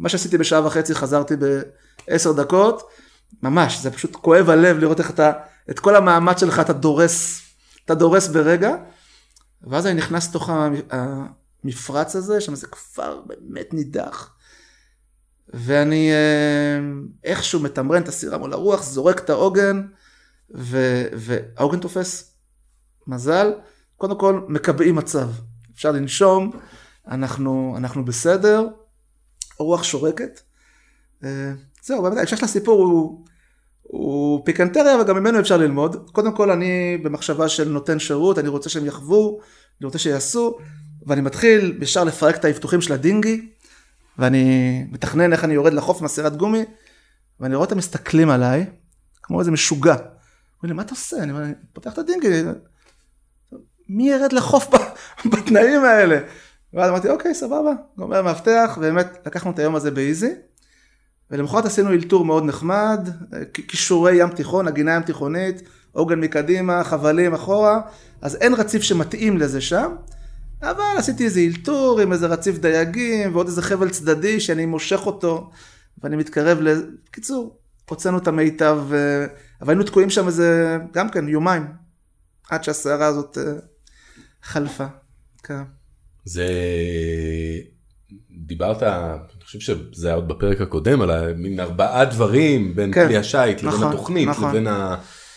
מה 0.02 0.08
שעשיתי 0.08 0.38
בשעה 0.38 0.66
וחצי 0.66 0.94
חזרתי 0.94 1.34
בעשר 1.36 2.32
דקות, 2.32 2.90
ממש, 3.42 3.78
זה 3.82 3.90
פשוט 3.90 4.16
כואב 4.16 4.50
הלב 4.50 4.78
לראות 4.78 4.98
איך 4.98 5.10
אתה, 5.10 5.32
את 5.70 5.78
כל 5.78 5.96
המאמץ 5.96 6.40
שלך 6.40 6.60
אתה 6.60 6.72
דורס, 6.72 7.42
אתה 7.84 7.94
דורס 7.94 8.28
ברגע, 8.28 8.74
ואז 9.62 9.86
אני 9.86 9.94
נכנס 9.94 10.28
לתוך 10.28 10.50
המפרץ 10.90 12.16
הזה, 12.16 12.40
שם 12.40 12.54
זה 12.54 12.66
כפר 12.66 13.20
באמת 13.26 13.74
נידח, 13.74 14.34
ואני 15.48 16.10
אה, 16.12 16.78
איכשהו 17.24 17.60
מתמרן 17.60 18.02
את 18.02 18.08
הסירה 18.08 18.38
מול 18.38 18.52
הרוח, 18.52 18.82
זורק 18.82 19.18
את 19.18 19.30
העוגן, 19.30 19.86
והעוגן 20.50 21.80
תופס. 21.80 22.32
מזל, 23.06 23.52
קודם 23.96 24.18
כל 24.18 24.40
מקבעים 24.48 24.94
מצב, 24.94 25.28
אפשר 25.74 25.92
לנשום, 25.92 26.50
אנחנו, 27.08 27.74
אנחנו 27.76 28.04
בסדר, 28.04 28.66
הרוח 29.62 29.82
שורקת. 29.82 30.40
אה, 31.24 31.52
זהו, 31.82 32.02
באמת, 32.02 32.16
ההמשך 32.16 32.42
הסיפור 32.42 32.82
הוא, 32.82 33.24
הוא 33.82 34.42
פיקנטריה 34.44 35.00
וגם 35.00 35.16
ממנו 35.16 35.40
אפשר 35.40 35.56
ללמוד. 35.56 36.10
קודם 36.12 36.36
כל 36.36 36.50
אני 36.50 36.98
במחשבה 37.02 37.48
של 37.48 37.68
נותן 37.68 37.98
שירות, 37.98 38.38
אני 38.38 38.48
רוצה 38.48 38.68
שהם 38.68 38.86
יחוו, 38.86 39.40
אני 39.80 39.86
רוצה 39.86 39.98
שיעשו, 39.98 40.58
ואני 41.06 41.20
מתחיל 41.20 41.78
ישר 41.82 42.04
לפרק 42.04 42.36
את 42.36 42.44
האבטוחים 42.44 42.80
של 42.80 42.92
הדינגי, 42.92 43.48
ואני 44.18 44.84
מתכנן 44.90 45.32
איך 45.32 45.44
אני 45.44 45.54
יורד 45.54 45.72
לחוף 45.72 45.98
עם 45.98 46.04
הסירת 46.04 46.36
גומי, 46.36 46.64
ואני 47.40 47.54
רואה 47.54 47.66
אותם 47.66 47.78
מסתכלים 47.78 48.30
עליי, 48.30 48.66
כמו 49.22 49.40
איזה 49.40 49.50
משוגע. 49.50 49.94
אומרים 49.94 50.08
לי, 50.62 50.72
מה 50.72 50.82
אתה 50.82 50.90
עושה? 50.90 51.22
אני 51.22 51.32
פותח 51.72 51.92
את 51.92 51.98
הדינגי, 51.98 52.42
מי 53.88 54.10
ירד 54.10 54.32
לחוף 54.32 54.68
בתנאים 55.32 55.84
האלה? 55.84 56.18
ואז 56.74 56.90
אמרתי, 56.90 57.08
אוקיי, 57.08 57.34
סבבה, 57.34 57.72
גומר 57.98 58.22
מאבטח, 58.22 58.74
ובאמת 58.76 59.18
לקחנו 59.26 59.50
את 59.50 59.58
היום 59.58 59.76
הזה 59.76 59.90
באיזי. 59.90 60.34
ולמחרת 61.30 61.64
עשינו 61.64 61.92
אלתור 61.92 62.24
מאוד 62.24 62.44
נחמד, 62.44 63.08
כישורי 63.54 64.16
ים 64.16 64.28
תיכון, 64.28 64.68
הגינה 64.68 64.94
ים 64.94 65.02
תיכונית, 65.02 65.62
עוגן 65.92 66.20
מקדימה, 66.20 66.84
חבלים 66.84 67.34
אחורה, 67.34 67.80
אז 68.22 68.36
אין 68.36 68.54
רציף 68.54 68.82
שמתאים 68.82 69.38
לזה 69.38 69.60
שם, 69.60 69.94
אבל 70.62 70.94
עשיתי 70.98 71.24
איזה 71.24 71.40
אלתור 71.40 72.00
עם 72.00 72.12
איזה 72.12 72.26
רציף 72.26 72.58
דייגים 72.58 73.34
ועוד 73.34 73.46
איזה 73.46 73.62
חבל 73.62 73.90
צדדי 73.90 74.40
שאני 74.40 74.66
מושך 74.66 75.06
אותו 75.06 75.50
ואני 76.02 76.16
מתקרב 76.16 76.58
ל... 76.60 76.82
בקיצור, 77.08 77.58
הוצאנו 77.90 78.18
את 78.18 78.28
המיטב, 78.28 78.78
אבל 79.60 79.68
היינו 79.68 79.84
תקועים 79.84 80.10
שם 80.10 80.26
איזה, 80.26 80.78
גם 80.92 81.08
כן, 81.08 81.28
יומיים, 81.28 81.66
עד 82.50 82.64
שהסערה 82.64 83.06
הזאת 83.06 83.38
אה, 83.38 83.52
חלפה. 84.42 84.86
כן. 85.42 85.62
זה... 86.24 86.46
דיברת, 88.46 88.82
אני 88.82 89.44
חושב 89.44 89.60
שזה 89.60 90.06
היה 90.06 90.14
עוד 90.14 90.28
בפרק 90.28 90.60
הקודם, 90.60 91.00
על 91.00 91.34
מין 91.34 91.60
ארבעה 91.60 92.04
דברים 92.04 92.76
בין 92.76 92.92
כן, 92.92 93.06
כלי 93.06 93.16
השיט 93.16 93.62
נכון, 93.62 93.80
לבין 93.80 93.88
התוכנית, 93.88 94.28
נכון. 94.28 94.50
לבין 94.50 94.66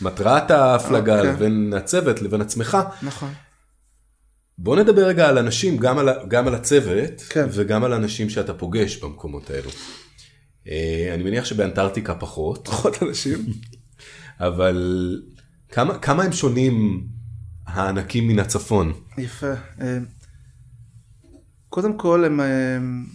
מטרת 0.02 0.52
ההפלגה. 0.52 1.18
אוקיי. 1.18 1.34
לבין 1.34 1.74
הצוות, 1.78 2.22
לבין 2.22 2.42
עצמך. 2.42 2.78
נכון. 3.02 3.30
בוא 4.58 4.76
נדבר 4.76 5.08
רגע 5.08 5.30
על 5.30 5.38
אנשים, 5.38 5.78
גם 5.78 5.98
על, 5.98 6.10
גם 6.28 6.48
על 6.48 6.56
הצוות, 6.56 7.22
כן. 7.30 7.48
וגם 7.52 7.84
על 7.84 7.94
אנשים 7.94 8.30
שאתה 8.30 8.54
פוגש 8.54 8.98
במקומות 8.98 9.50
האלו. 9.50 9.70
אה, 10.68 11.12
אני 11.14 11.24
מניח 11.24 11.46
שבאנטארקטיקה 11.46 12.16
פחות. 12.16 12.68
פחות 12.68 13.04
אנשים. 13.04 13.46
אבל 14.40 15.18
כמה, 15.70 15.98
כמה 15.98 16.24
הם 16.24 16.32
שונים 16.32 17.08
הענקים 17.68 18.28
מן 18.28 18.40
הצפון? 18.40 18.94
יפה. 19.18 19.54
קודם 21.76 21.98
כל, 21.98 22.26
הם, 22.26 22.40
הם, 22.40 23.06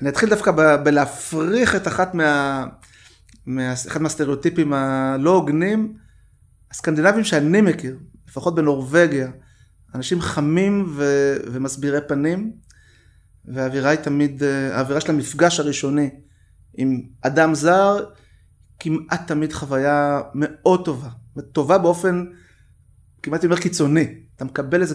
אני 0.00 0.08
אתחיל 0.08 0.28
דווקא 0.28 0.50
ב, 0.50 0.60
בלהפריך 0.84 1.76
את 1.76 1.88
אחת 1.88 2.14
מה, 2.14 2.66
מה, 3.46 3.72
אחד 3.72 4.02
מהסטריאוטיפים 4.02 4.72
הלא 4.72 5.30
הוגנים, 5.30 5.96
הסקנדינבים 6.70 7.24
שאני 7.24 7.60
מכיר, 7.60 7.98
לפחות 8.28 8.54
בנורבגיה, 8.54 9.30
אנשים 9.94 10.20
חמים 10.20 10.86
ו, 10.96 11.04
ומסבירי 11.52 11.98
פנים, 12.08 12.52
והאווירה 13.44 13.90
היא 13.90 13.98
תמיד, 13.98 14.42
האווירה 14.72 15.00
של 15.00 15.10
המפגש 15.10 15.60
הראשוני 15.60 16.10
עם 16.74 17.02
אדם 17.22 17.54
זר, 17.54 18.04
כמעט 18.78 19.26
תמיד 19.26 19.52
חוויה 19.52 20.20
מאוד 20.34 20.84
טובה, 20.84 21.08
טובה 21.52 21.78
באופן 21.78 22.24
כמעט 23.22 23.44
אומר 23.44 23.56
קיצוני, 23.56 24.14
אתה 24.36 24.44
מקבל 24.44 24.82
איזה 24.82 24.94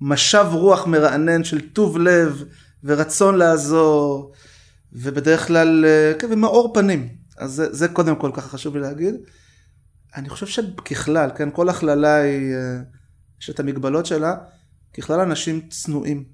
משב 0.00 0.46
רוח 0.52 0.86
מרענן 0.86 1.44
של 1.44 1.68
טוב 1.68 1.98
לב 1.98 2.44
ורצון 2.84 3.34
לעזור, 3.34 4.32
ובדרך 4.92 5.46
כלל, 5.46 5.84
אה, 5.84 6.12
כן, 6.18 6.26
ומאור 6.30 6.74
פנים. 6.74 7.08
אז 7.38 7.52
זה, 7.52 7.72
זה 7.72 7.88
קודם 7.88 8.16
כל 8.16 8.30
ככה 8.34 8.48
חשוב 8.48 8.76
לי 8.76 8.82
להגיד. 8.82 9.14
אני 10.16 10.28
חושב 10.28 10.46
שככלל, 10.46 11.30
כן, 11.36 11.48
כל 11.52 11.68
הכללה 11.68 12.16
היא, 12.16 12.54
אה, 12.54 12.78
יש 13.40 13.50
את 13.50 13.60
המגבלות 13.60 14.06
שלה, 14.06 14.36
ככלל 14.98 15.20
אנשים 15.20 15.68
צנועים. 15.68 16.24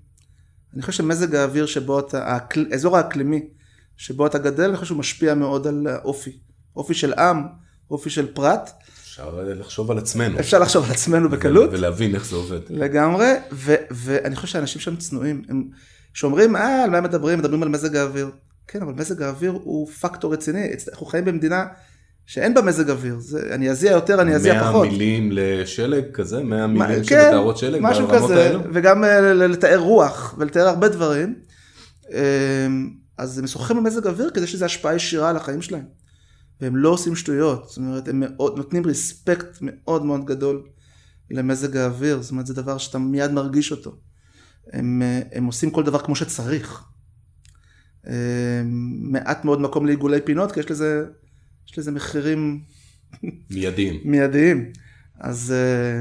אני 0.74 0.82
חושב 0.82 0.92
שמזג 0.92 1.34
האוויר 1.34 1.66
שבו 1.66 2.00
אתה, 2.00 2.38
האזור 2.70 2.96
האקלימי 2.96 3.48
שבו 3.96 4.26
אתה 4.26 4.38
גדל, 4.38 4.68
אני 4.68 4.76
חושב 4.76 4.86
שהוא 4.86 4.98
משפיע 4.98 5.34
מאוד 5.34 5.66
על 5.66 5.86
האופי. 5.86 6.38
אופי 6.76 6.94
של 6.94 7.12
עם, 7.12 7.42
אופי 7.90 8.10
של 8.10 8.34
פרט. 8.34 8.70
אפשר 9.28 9.60
לחשוב 9.60 9.90
על 9.90 9.98
עצמנו. 9.98 10.40
אפשר 10.40 10.58
לחשוב 10.58 10.84
על 10.84 10.90
עצמנו 10.90 11.28
בקלות. 11.28 11.70
ולהבין 11.72 12.14
איך 12.14 12.26
זה 12.26 12.36
עובד. 12.36 12.60
לגמרי, 12.70 13.32
ו- 13.52 13.74
ואני 13.90 14.36
חושב 14.36 14.48
שאנשים 14.48 14.80
שם 14.80 14.96
צנועים, 14.96 15.42
הם 15.48 15.64
שאומרים, 16.14 16.56
אה, 16.56 16.84
על 16.84 16.90
מה 16.90 17.00
מדברים? 17.00 17.38
מדברים 17.38 17.62
על 17.62 17.68
מזג 17.68 17.96
האוויר. 17.96 18.30
כן, 18.68 18.82
אבל 18.82 18.92
מזג 18.92 19.22
האוויר 19.22 19.50
הוא 19.50 19.88
פקטור 19.88 20.32
רציני, 20.32 20.66
אנחנו 20.92 21.06
חיים 21.06 21.24
במדינה 21.24 21.64
שאין 22.26 22.54
בה 22.54 22.62
מזג 22.62 22.90
אוויר, 22.90 23.16
זה, 23.18 23.40
אני 23.54 23.70
אזיע 23.70 23.92
יותר, 23.92 24.20
אני 24.20 24.34
אזיע 24.34 24.62
פחות. 24.62 24.82
100 24.86 24.90
מילים 24.90 25.30
לשלג 25.32 26.04
כזה? 26.12 26.42
100 26.42 26.66
מילים 26.66 26.96
כן, 26.96 27.02
שבתארות 27.02 27.58
שלג? 27.58 27.78
משהו 27.82 28.08
כזה, 28.08 28.44
האלו? 28.44 28.60
וגם 28.72 29.04
אה, 29.04 29.34
לתאר 29.34 29.78
רוח 29.78 30.34
ולתאר 30.38 30.68
הרבה 30.68 30.88
דברים. 30.88 31.34
אמ, 32.10 32.90
אז 33.18 33.38
הם 33.38 33.44
משוחחים 33.44 33.76
במזג 33.76 34.06
אוויר 34.06 34.30
כדי 34.30 34.46
שזה 34.46 34.64
השפעה 34.64 34.94
ישירה 34.94 35.30
על 35.30 35.36
החיים 35.36 35.62
שלהם. 35.62 35.84
והם 36.60 36.76
לא 36.76 36.88
עושים 36.88 37.16
שטויות, 37.16 37.68
זאת 37.68 37.76
אומרת, 37.76 38.08
הם 38.08 38.20
מאוד, 38.20 38.56
נותנים 38.56 38.86
ריספקט 38.86 39.58
מאוד 39.60 40.04
מאוד 40.04 40.24
גדול 40.24 40.68
למזג 41.30 41.76
האוויר, 41.76 42.22
זאת 42.22 42.30
אומרת, 42.30 42.46
זה 42.46 42.54
דבר 42.54 42.78
שאתה 42.78 42.98
מיד 42.98 43.30
מרגיש 43.30 43.72
אותו. 43.72 43.96
הם, 44.72 45.02
הם 45.32 45.44
עושים 45.44 45.70
כל 45.70 45.82
דבר 45.82 45.98
כמו 45.98 46.16
שצריך. 46.16 46.84
מעט 49.00 49.44
מאוד 49.44 49.60
מקום 49.60 49.86
לעיגולי 49.86 50.20
פינות, 50.20 50.52
כי 50.52 50.60
יש 50.60 50.70
לזה, 50.70 51.04
יש 51.68 51.78
לזה 51.78 51.90
מחירים... 51.90 52.64
מיידיים. 53.50 54.00
מיידיים. 54.10 54.72
אז, 55.20 55.54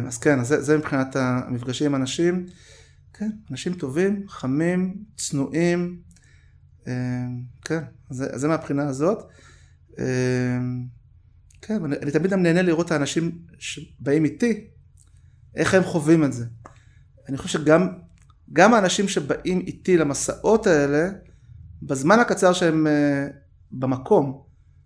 אז 0.08 0.18
כן, 0.18 0.40
אז 0.40 0.48
זה, 0.48 0.62
זה 0.62 0.78
מבחינת 0.78 1.16
המפגשים 1.16 1.88
עם 1.88 2.02
אנשים. 2.02 2.46
כן, 3.14 3.30
אנשים 3.52 3.74
טובים, 3.74 4.24
חמים, 4.28 5.04
צנועים. 5.18 6.00
כן, 7.66 7.84
זה, 8.10 8.38
זה 8.38 8.48
מהבחינה 8.48 8.88
הזאת. 8.88 9.24
אמ, 10.00 10.86
כן, 11.62 11.86
אני, 11.86 11.96
אני 12.02 12.12
תמיד 12.12 12.32
גם 12.32 12.44
נהנה 12.44 12.62
לראות 12.62 12.86
את 12.86 12.92
האנשים 12.92 13.32
שבאים 13.60 14.26
איתי, 14.26 14.68
איך 15.56 15.74
הם 15.74 15.84
חווים 15.84 16.24
את 16.24 16.34
זה. 16.34 16.46
אני 17.30 17.38
חושב 17.38 17.60
שגם 17.60 17.88
גם 18.54 18.74
האנשים 18.74 19.08
שבאים 19.08 19.60
איתי 19.60 19.98
למסעות 19.98 20.68
האלה, 20.68 21.10
בזמן 21.82 22.20
הקצר 22.20 22.54
שהם 22.54 22.88
uh, 22.88 23.34
במקום, 23.72 24.44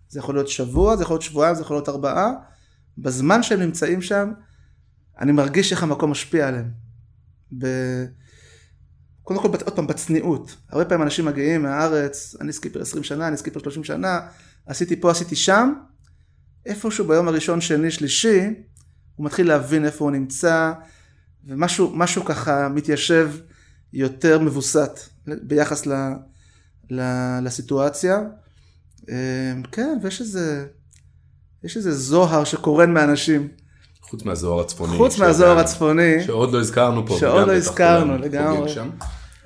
זה 0.08 0.18
יכול 0.18 0.34
להיות 0.34 0.48
שבוע, 0.48 0.96
זה 0.96 1.02
יכול 1.02 1.14
להיות 1.14 1.22
שבועיים, 1.22 1.54
זה 1.54 1.62
יכול 1.62 1.76
להיות 1.76 1.88
ארבעה, 1.88 2.30
בזמן 2.98 3.42
שהם 3.42 3.60
נמצאים 3.60 4.02
שם, 4.02 4.32
אני 5.20 5.32
מרגיש 5.32 5.72
איך 5.72 5.82
המקום 5.82 6.10
משפיע 6.10 6.48
עליהם. 6.48 6.70
ב... 7.58 7.66
קודם 9.22 9.40
כל, 9.40 9.48
עוד 9.48 9.76
פעם, 9.76 9.86
בצניעות. 9.86 10.56
הרבה 10.68 10.84
פעמים 10.84 11.02
אנשים 11.02 11.24
מגיעים 11.24 11.62
מהארץ, 11.62 12.36
אני 12.40 12.52
סקיפר 12.52 12.80
20 12.82 13.04
שנה, 13.04 13.28
אני 13.28 13.36
סקיפר 13.36 13.60
30 13.60 13.84
שנה, 13.84 14.20
עשיתי 14.66 15.00
פה, 15.00 15.10
עשיתי 15.10 15.36
שם, 15.36 15.72
איפשהו 16.66 17.06
ביום 17.06 17.28
הראשון, 17.28 17.60
שני, 17.60 17.90
שלישי, 17.90 18.40
הוא 19.16 19.26
מתחיל 19.26 19.48
להבין 19.48 19.84
איפה 19.84 20.04
הוא 20.04 20.10
נמצא, 20.12 20.72
ומשהו 21.46 22.24
ככה 22.24 22.68
מתיישב 22.68 23.30
יותר 23.92 24.38
מבוסת 24.38 24.98
ביחס 25.26 25.86
ל, 25.86 25.92
ל, 26.90 27.00
לסיטואציה. 27.42 28.20
אמ, 29.08 29.62
כן, 29.72 29.98
ויש 30.02 30.20
איזה, 30.20 30.66
יש 31.64 31.76
איזה 31.76 31.92
זוהר 31.92 32.44
שקורן 32.44 32.92
מאנשים. 32.94 33.48
חוץ 34.00 34.22
מהזוהר 34.24 34.60
הצפוני. 34.60 34.96
חוץ 34.96 35.18
מהזוהר 35.18 35.58
הצפוני. 35.58 36.22
שעוד 36.24 36.52
לא 36.52 36.60
הזכרנו 36.60 37.06
פה. 37.06 37.16
שעוד 37.20 37.48
לא 37.48 37.52
הזכרנו, 37.52 38.18
לגמרי. 38.18 38.74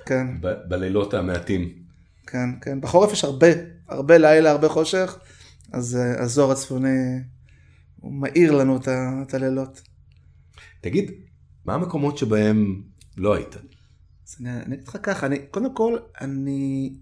כן. 0.07 0.26
ב- 0.40 0.54
בלילות 0.68 1.14
המעטים. 1.14 1.72
כן, 2.26 2.48
כן. 2.61 2.81
בחורף 2.81 3.12
יש 3.12 3.24
הרבה, 3.24 3.46
הרבה 3.88 4.18
לילה, 4.18 4.51
הרבה 4.51 4.68
חושך, 4.68 5.18
אז 5.72 5.96
אה, 5.96 6.22
הזוהר 6.22 6.51
הצפוני, 6.51 7.18
הוא 7.96 8.12
מאיר 8.12 8.53
לנו 8.53 8.77
את, 8.77 8.88
את 9.22 9.35
הלילות. 9.35 9.83
תגיד, 10.81 11.11
מה 11.64 11.74
המקומות 11.74 12.18
שבהם 12.18 12.83
לא 13.16 13.35
היית? 13.35 13.57
אז 13.57 14.37
אני, 14.40 14.51
אני 14.51 14.74
אגיד 14.74 14.88
לך 14.88 14.96
ככה, 15.03 15.27
אני, 15.27 15.38
קודם 15.51 15.74
כל, 15.74 15.98
אני... 16.20 16.92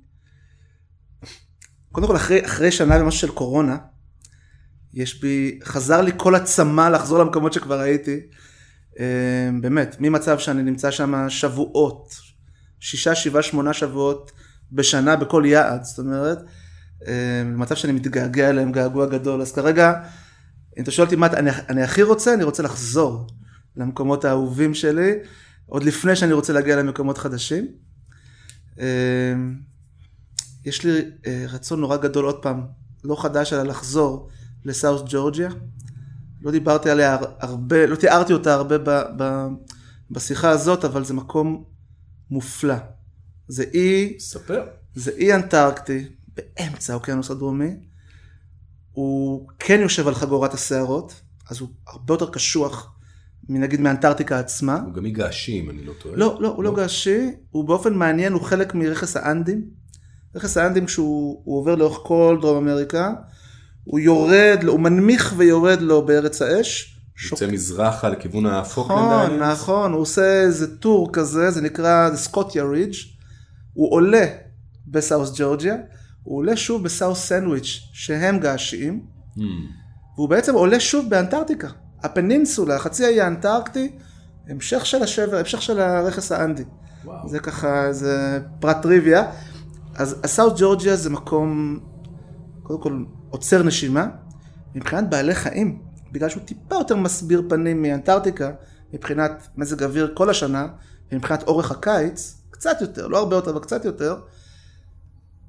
קודם 1.92 2.07
כל 2.07 2.16
אחרי, 2.16 2.46
אחרי 2.46 2.72
שנה 2.72 3.03
ומשהו 3.03 3.20
של 3.20 3.35
קורונה, 3.35 3.77
יש 4.94 5.20
בי, 5.20 5.59
חזר 5.64 6.01
לי 6.01 6.12
כל 6.16 6.35
הצמא 6.35 6.88
לחזור 6.88 7.18
למקומות 7.18 7.53
שכבר 7.53 7.81
הייתי. 7.81 8.20
אה, 9.01 9.51
באמת, 9.61 9.96
ממצב 10.01 10.38
שאני 10.38 10.62
נמצא 10.62 10.90
שם 10.90 11.29
שבועות, 11.29 12.14
שישה, 12.81 13.14
שבעה, 13.14 13.42
שמונה 13.42 13.72
שבועות 13.72 14.33
בשנה 14.72 15.16
בכל 15.16 15.42
יעד, 15.46 15.85
זאת 15.85 15.99
אומרת, 15.99 16.38
אה, 17.07 17.42
מצב 17.45 17.75
שאני 17.75 17.92
מתגעגע 17.92 18.51
אליהם 18.51 18.73
געגוע 18.73 19.07
גדול. 19.07 19.40
אז 19.40 19.53
כרגע, 19.53 19.92
אם 20.79 20.83
אתה 20.83 20.90
שואל 20.90 21.07
אותי 21.07 21.16
מה 21.16 21.27
אני, 21.27 21.51
אני 21.69 21.83
הכי 21.83 22.03
רוצה, 22.03 22.35
אני 22.35 22.45
רוצה 22.45 22.62
לחזור 22.62 23.27
למקומות 23.77 24.25
האהובים 24.25 24.75
שלי, 24.75 25.12
עוד 25.66 25.85
לפני 25.85 26.16
שאני 26.16 26.33
רוצה 26.33 26.53
להגיע 26.53 26.77
למקומות 26.77 27.19
חדשים. 27.19 27.66
אה, 28.81 29.35
יש 30.64 30.85
לי 30.85 31.11
רצון 31.49 31.81
נורא 31.81 31.97
גדול 31.97 32.25
עוד 32.25 32.42
פעם, 32.42 32.66
לא 33.05 33.23
חדש, 33.23 33.53
אלא 33.53 33.62
לחזור 33.62 34.29
לסאוס 34.64 35.03
ג'ורג'יה. 35.09 35.49
לא 36.42 36.51
דיברתי 36.51 36.90
עליה 36.90 37.19
הרבה, 37.38 37.87
לא 37.87 37.97
תיארתי 37.97 38.33
אותה 38.33 38.55
הרבה 38.55 38.79
ב, 38.79 39.03
ב, 39.16 39.47
בשיחה 40.11 40.51
הזאת, 40.51 40.85
אבל 40.85 41.05
זה 41.05 41.14
מקום 41.14 41.64
מופלא. 42.31 42.75
זה 43.49 43.64
אי... 43.75 44.16
ספר. 44.19 44.66
זה 44.95 45.11
אי 45.11 45.35
אנטרקטי, 45.35 46.05
באמצע 46.37 46.92
האוקיינוס 46.92 47.31
הדרומי. 47.31 47.70
הוא 48.92 49.49
כן 49.59 49.81
יושב 49.81 50.09
על 50.09 50.14
חגורת 50.14 50.55
הסערות, 50.55 51.20
אז 51.51 51.61
הוא 51.61 51.68
הרבה 51.87 52.14
יותר 52.14 52.31
קשוח 52.31 52.92
נגיד 53.49 53.81
מאנטארקטיקה 53.81 54.38
עצמה. 54.38 54.81
הוא 54.87 54.94
גם 54.94 55.05
אי 55.05 55.11
געשי, 55.11 55.61
אם 55.61 55.70
אני 55.70 55.85
לא 55.85 55.92
טועה. 56.03 56.16
לא, 56.16 56.38
לא, 56.40 56.49
הוא 56.49 56.64
לא, 56.64 56.70
לא 56.70 56.77
געשי, 56.77 57.31
הוא 57.51 57.64
באופן 57.64 57.94
מעניין, 57.94 58.33
הוא 58.33 58.42
חלק 58.42 58.75
מרכס 58.75 59.16
האנדים. 59.16 59.64
רכס 60.35 60.57
האנדים 60.57 60.87
כשהוא 60.87 61.59
עובר 61.59 61.75
לאורך 61.75 61.99
כל 62.03 62.38
דרום 62.42 62.68
אמריקה, 62.68 63.12
הוא 63.85 63.99
יורד, 63.99 64.59
הוא 64.66 64.81
מנמיך 64.81 65.35
ויורד 65.37 65.81
לו 65.81 66.07
בארץ 66.07 66.42
האש. 66.42 66.96
יוצא. 67.31 67.46
מזרחה 67.46 68.09
לכיוון 68.09 68.46
הפוקלנד 68.46 68.99
נכון, 68.99 69.42
נכון, 69.42 69.92
הוא 69.92 70.01
עושה 70.01 70.42
איזה 70.42 70.77
טור 70.77 71.12
כזה, 71.12 71.51
זה 71.51 71.61
נקרא 71.61 72.11
Scotia 72.14 72.64
Ridge. 72.64 72.94
הוא 73.72 73.92
עולה 73.92 74.27
בסאוס 74.87 75.33
ג'ורג'יה, 75.37 75.77
הוא 76.27 76.39
עולה 76.39 76.57
שוב 76.57 76.85
בסאוס 76.85 77.27
סנדוויץ', 77.27 77.81
שהם 77.93 78.39
געשיים, 78.39 79.01
mm. 79.37 79.41
והוא 80.17 80.29
בעצם 80.29 80.55
עולה 80.55 80.81
שוב 80.81 81.11
באנטארקטיקה. 81.11 81.69
הפנינסולה, 82.03 82.77
החצי 82.77 83.05
האי 83.05 83.21
האנטארקטי, 83.21 83.93
המשך 84.49 84.87
של 84.87 85.03
השבר, 85.03 85.37
המשך 85.37 85.62
של 85.62 85.81
הרכס 85.81 86.33
האנדי. 86.33 86.65
וואו. 87.05 87.29
זה 87.29 87.39
ככה 87.39 87.87
איזה 87.87 88.41
פרט 88.61 88.83
טריוויה. 88.83 89.31
אז 89.95 90.17
הסאוס 90.25 90.53
ג'ורג'יה 90.61 90.97
זה 90.97 91.11
מקום, 91.11 91.81
קודם 92.62 92.81
כל 92.81 93.05
עוצר 93.31 93.62
נשימה, 93.62 94.07
מבחינת 94.75 95.11
בעלי 95.11 95.35
חיים, 95.35 95.83
בגלל 96.12 96.29
שהוא 96.29 96.43
טיפה 96.43 96.75
יותר 96.75 96.97
מסביר 96.97 97.43
פנים 97.49 97.83
מאנטארקטיקה, 97.83 98.51
מבחינת 98.93 99.49
מזג 99.57 99.83
אוויר 99.83 100.12
כל 100.15 100.31
השנה, 100.31 100.67
ומבחינת 101.12 101.43
אורך 101.43 101.71
הקיץ, 101.71 102.41
קצת 102.51 102.77
יותר, 102.81 103.07
לא 103.07 103.19
הרבה 103.19 103.37
יותר, 103.37 103.51
אבל 103.51 103.61
קצת 103.61 103.85
יותר, 103.85 104.17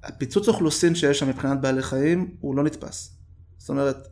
הפיצוץ 0.07 0.47
אוכלוסין 0.47 0.95
שיש 0.95 1.19
שם 1.19 1.29
מבחינת 1.29 1.61
בעלי 1.61 1.83
חיים 1.83 2.31
הוא 2.39 2.55
לא 2.55 2.63
נתפס. 2.63 3.17
זאת 3.57 3.69
אומרת, 3.69 4.07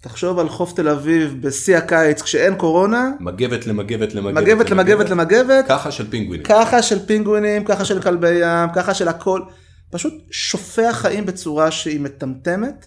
תחשוב 0.00 0.38
על 0.38 0.48
חוף 0.48 0.72
תל 0.72 0.88
אביב 0.88 1.36
בשיא 1.40 1.76
הקיץ 1.76 2.22
כשאין 2.22 2.54
קורונה. 2.54 3.10
מגבת 3.20 3.66
למגבת 3.66 4.14
למגבת. 4.14 4.42
מגבת 4.42 4.70
למגבת 4.70 5.10
למגבת. 5.10 5.64
ככה 5.68 5.92
של 5.92 6.10
פינגווינים. 6.10 6.46
ככה 6.46 6.82
של 6.82 7.06
פינגווינים, 7.06 7.64
ככה 7.64 7.84
של 7.84 8.02
כלבי 8.02 8.34
ים, 8.40 8.68
ככה 8.74 8.94
של 8.94 9.08
הכל. 9.08 9.42
פשוט 9.90 10.14
שופע 10.30 10.92
חיים 10.92 11.26
בצורה 11.26 11.70
שהיא 11.70 12.00
מטמטמת. 12.00 12.86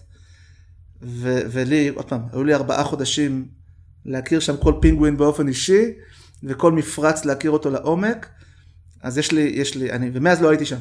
ו- 1.02 1.40
ולי, 1.50 1.88
עוד 1.88 2.04
פעם, 2.04 2.20
היו 2.32 2.44
לי 2.44 2.54
ארבעה 2.54 2.84
חודשים 2.84 3.48
להכיר 4.04 4.40
שם 4.40 4.56
כל 4.56 4.74
פינגווין 4.80 5.16
באופן 5.16 5.48
אישי, 5.48 5.84
וכל 6.44 6.72
מפרץ 6.72 7.24
להכיר 7.24 7.50
אותו 7.50 7.70
לעומק. 7.70 8.28
אז 9.02 9.18
יש 9.18 9.32
לי, 9.32 9.52
יש 9.54 9.76
לי, 9.76 9.92
אני, 9.92 10.10
ומאז 10.12 10.42
לא 10.42 10.48
הייתי 10.48 10.66
שם. 10.66 10.76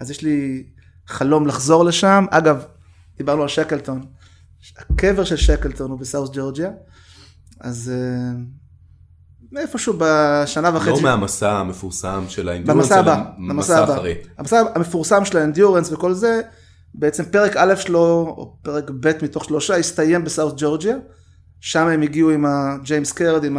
אז 0.00 0.10
יש 0.10 0.22
לי 0.22 0.66
חלום 1.06 1.46
לחזור 1.46 1.84
לשם. 1.84 2.24
אגב, 2.30 2.64
דיברנו 3.16 3.42
על 3.42 3.48
שקלטון. 3.48 4.02
הקבר 4.78 5.24
של 5.24 5.36
שקלטון 5.36 5.90
הוא 5.90 5.98
בסאוס 5.98 6.30
ג'ורג'יה. 6.32 6.70
אז 7.60 7.92
uh, 9.54 9.58
איפשהו 9.58 9.94
בשנה 9.98 10.76
וחצי. 10.76 10.90
לא 10.90 11.00
מהמסע 11.00 11.52
המפורסם 11.52 12.24
של 12.28 12.48
האנדיורנס, 12.48 12.92
אלא 12.92 13.14
במסע 13.48 13.84
אחרי. 13.84 14.14
המסע 14.38 14.62
המפורסם 14.74 15.24
של 15.24 15.38
האנדיורנס 15.38 15.92
וכל 15.92 16.14
זה, 16.14 16.40
בעצם 16.94 17.24
פרק 17.24 17.56
א' 17.56 17.74
שלו, 17.76 18.34
או 18.36 18.56
פרק 18.62 18.90
ב' 19.00 19.12
מתוך 19.22 19.44
שלושה, 19.44 19.76
הסתיים 19.76 20.24
בסאוס 20.24 20.52
ג'ורג'יה. 20.56 20.96
שם 21.60 21.86
הם 21.86 22.02
הגיעו 22.02 22.30
עם 22.30 22.44
הג'יימס 22.46 23.12
קרד, 23.12 23.44
עם 23.44 23.58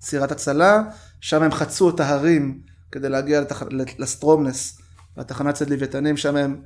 הסירת 0.00 0.32
הצלה, 0.32 0.82
שם 1.20 1.42
הם 1.42 1.52
חצו 1.52 1.90
את 1.90 2.00
ההרים 2.00 2.60
כדי 2.92 3.08
להגיע 3.08 3.40
לתח... 3.40 3.62
לסטרומנס, 3.98 4.78
לתחנת 5.16 5.54
צד 5.54 5.70
לוויתנים, 5.70 6.16
שם 6.16 6.36
הם 6.36 6.62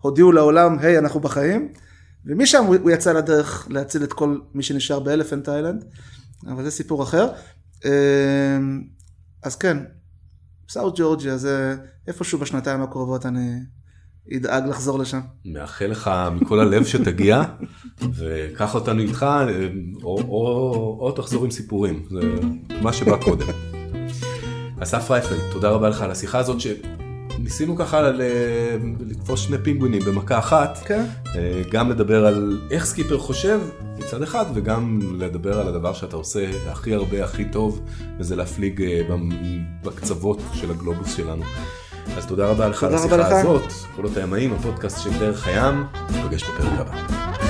הודיעו 0.00 0.32
לעולם, 0.32 0.78
היי, 0.78 0.96
hey, 0.96 0.98
אנחנו 0.98 1.20
בחיים. 1.20 1.72
ומשם 2.26 2.64
הוא 2.64 2.90
יצא 2.90 3.12
לדרך 3.12 3.68
להציל 3.70 4.04
את 4.04 4.12
כל 4.12 4.38
מי 4.54 4.62
שנשאר 4.62 5.00
באלפנט 5.00 5.48
איילנד, 5.48 5.84
אבל 6.46 6.64
זה 6.64 6.70
סיפור 6.70 7.02
אחר. 7.02 7.28
אמ, 7.84 8.82
אז 9.42 9.56
כן, 9.56 9.76
South 10.68 10.94
Georgia 10.98 11.36
זה 11.36 11.76
איפשהו 12.06 12.38
בשנתיים 12.38 12.82
הקרובות 12.82 13.26
אני 13.26 13.58
אדאג 14.36 14.68
לחזור 14.68 14.98
לשם. 14.98 15.20
מאחל 15.44 15.86
לך 15.86 16.10
מכל 16.32 16.60
הלב 16.60 16.84
שתגיע, 16.84 17.42
וקח 18.14 18.74
אותנו 18.74 19.00
איתך, 19.00 19.26
או, 20.02 20.20
או, 20.20 20.98
או 21.00 21.12
תחזור 21.12 21.44
עם 21.44 21.50
סיפורים, 21.50 22.04
זה 22.10 22.20
מה 22.82 22.92
שבא 22.92 23.16
קודם. 23.24 23.46
אסף 24.80 25.10
רייפלד, 25.10 25.40
תודה 25.52 25.70
רבה 25.70 25.88
לך 25.88 26.02
על 26.02 26.10
השיחה 26.10 26.38
הזאת, 26.38 26.60
ניסינו 27.38 27.76
ככה 27.76 28.10
לתפוס 29.00 29.40
שני 29.40 29.58
פינגווינים 29.58 30.02
במכה 30.02 30.38
אחת, 30.38 30.78
כן. 30.84 31.04
אה, 31.36 31.62
גם 31.70 31.90
לדבר 31.90 32.26
על 32.26 32.60
איך 32.70 32.84
סקיפר 32.84 33.18
חושב 33.18 33.60
מצד 33.98 34.22
אחד, 34.22 34.44
וגם 34.54 35.00
לדבר 35.18 35.60
על 35.60 35.68
הדבר 35.68 35.92
שאתה 35.92 36.16
עושה 36.16 36.50
הכי 36.70 36.94
הרבה, 36.94 37.24
הכי 37.24 37.44
טוב, 37.44 37.80
וזה 38.18 38.36
להפליג 38.36 38.82
אה, 38.82 39.02
בקצוות 39.82 40.38
של 40.52 40.70
הגלובוס 40.70 41.16
שלנו. 41.16 41.42
אז 42.16 42.26
תודה 42.26 42.46
רבה 42.46 42.68
לך 42.68 42.84
על 42.84 42.94
השיחה 42.94 43.40
הזאת, 43.40 43.72
קולות 43.96 44.16
הימאים, 44.16 44.52
הפודקאסט 44.52 45.02
של 45.02 45.18
דרך 45.18 45.46
הים, 45.46 45.84
נפגש 46.10 46.42
בפרק 46.42 46.78
הבא. 46.78 47.47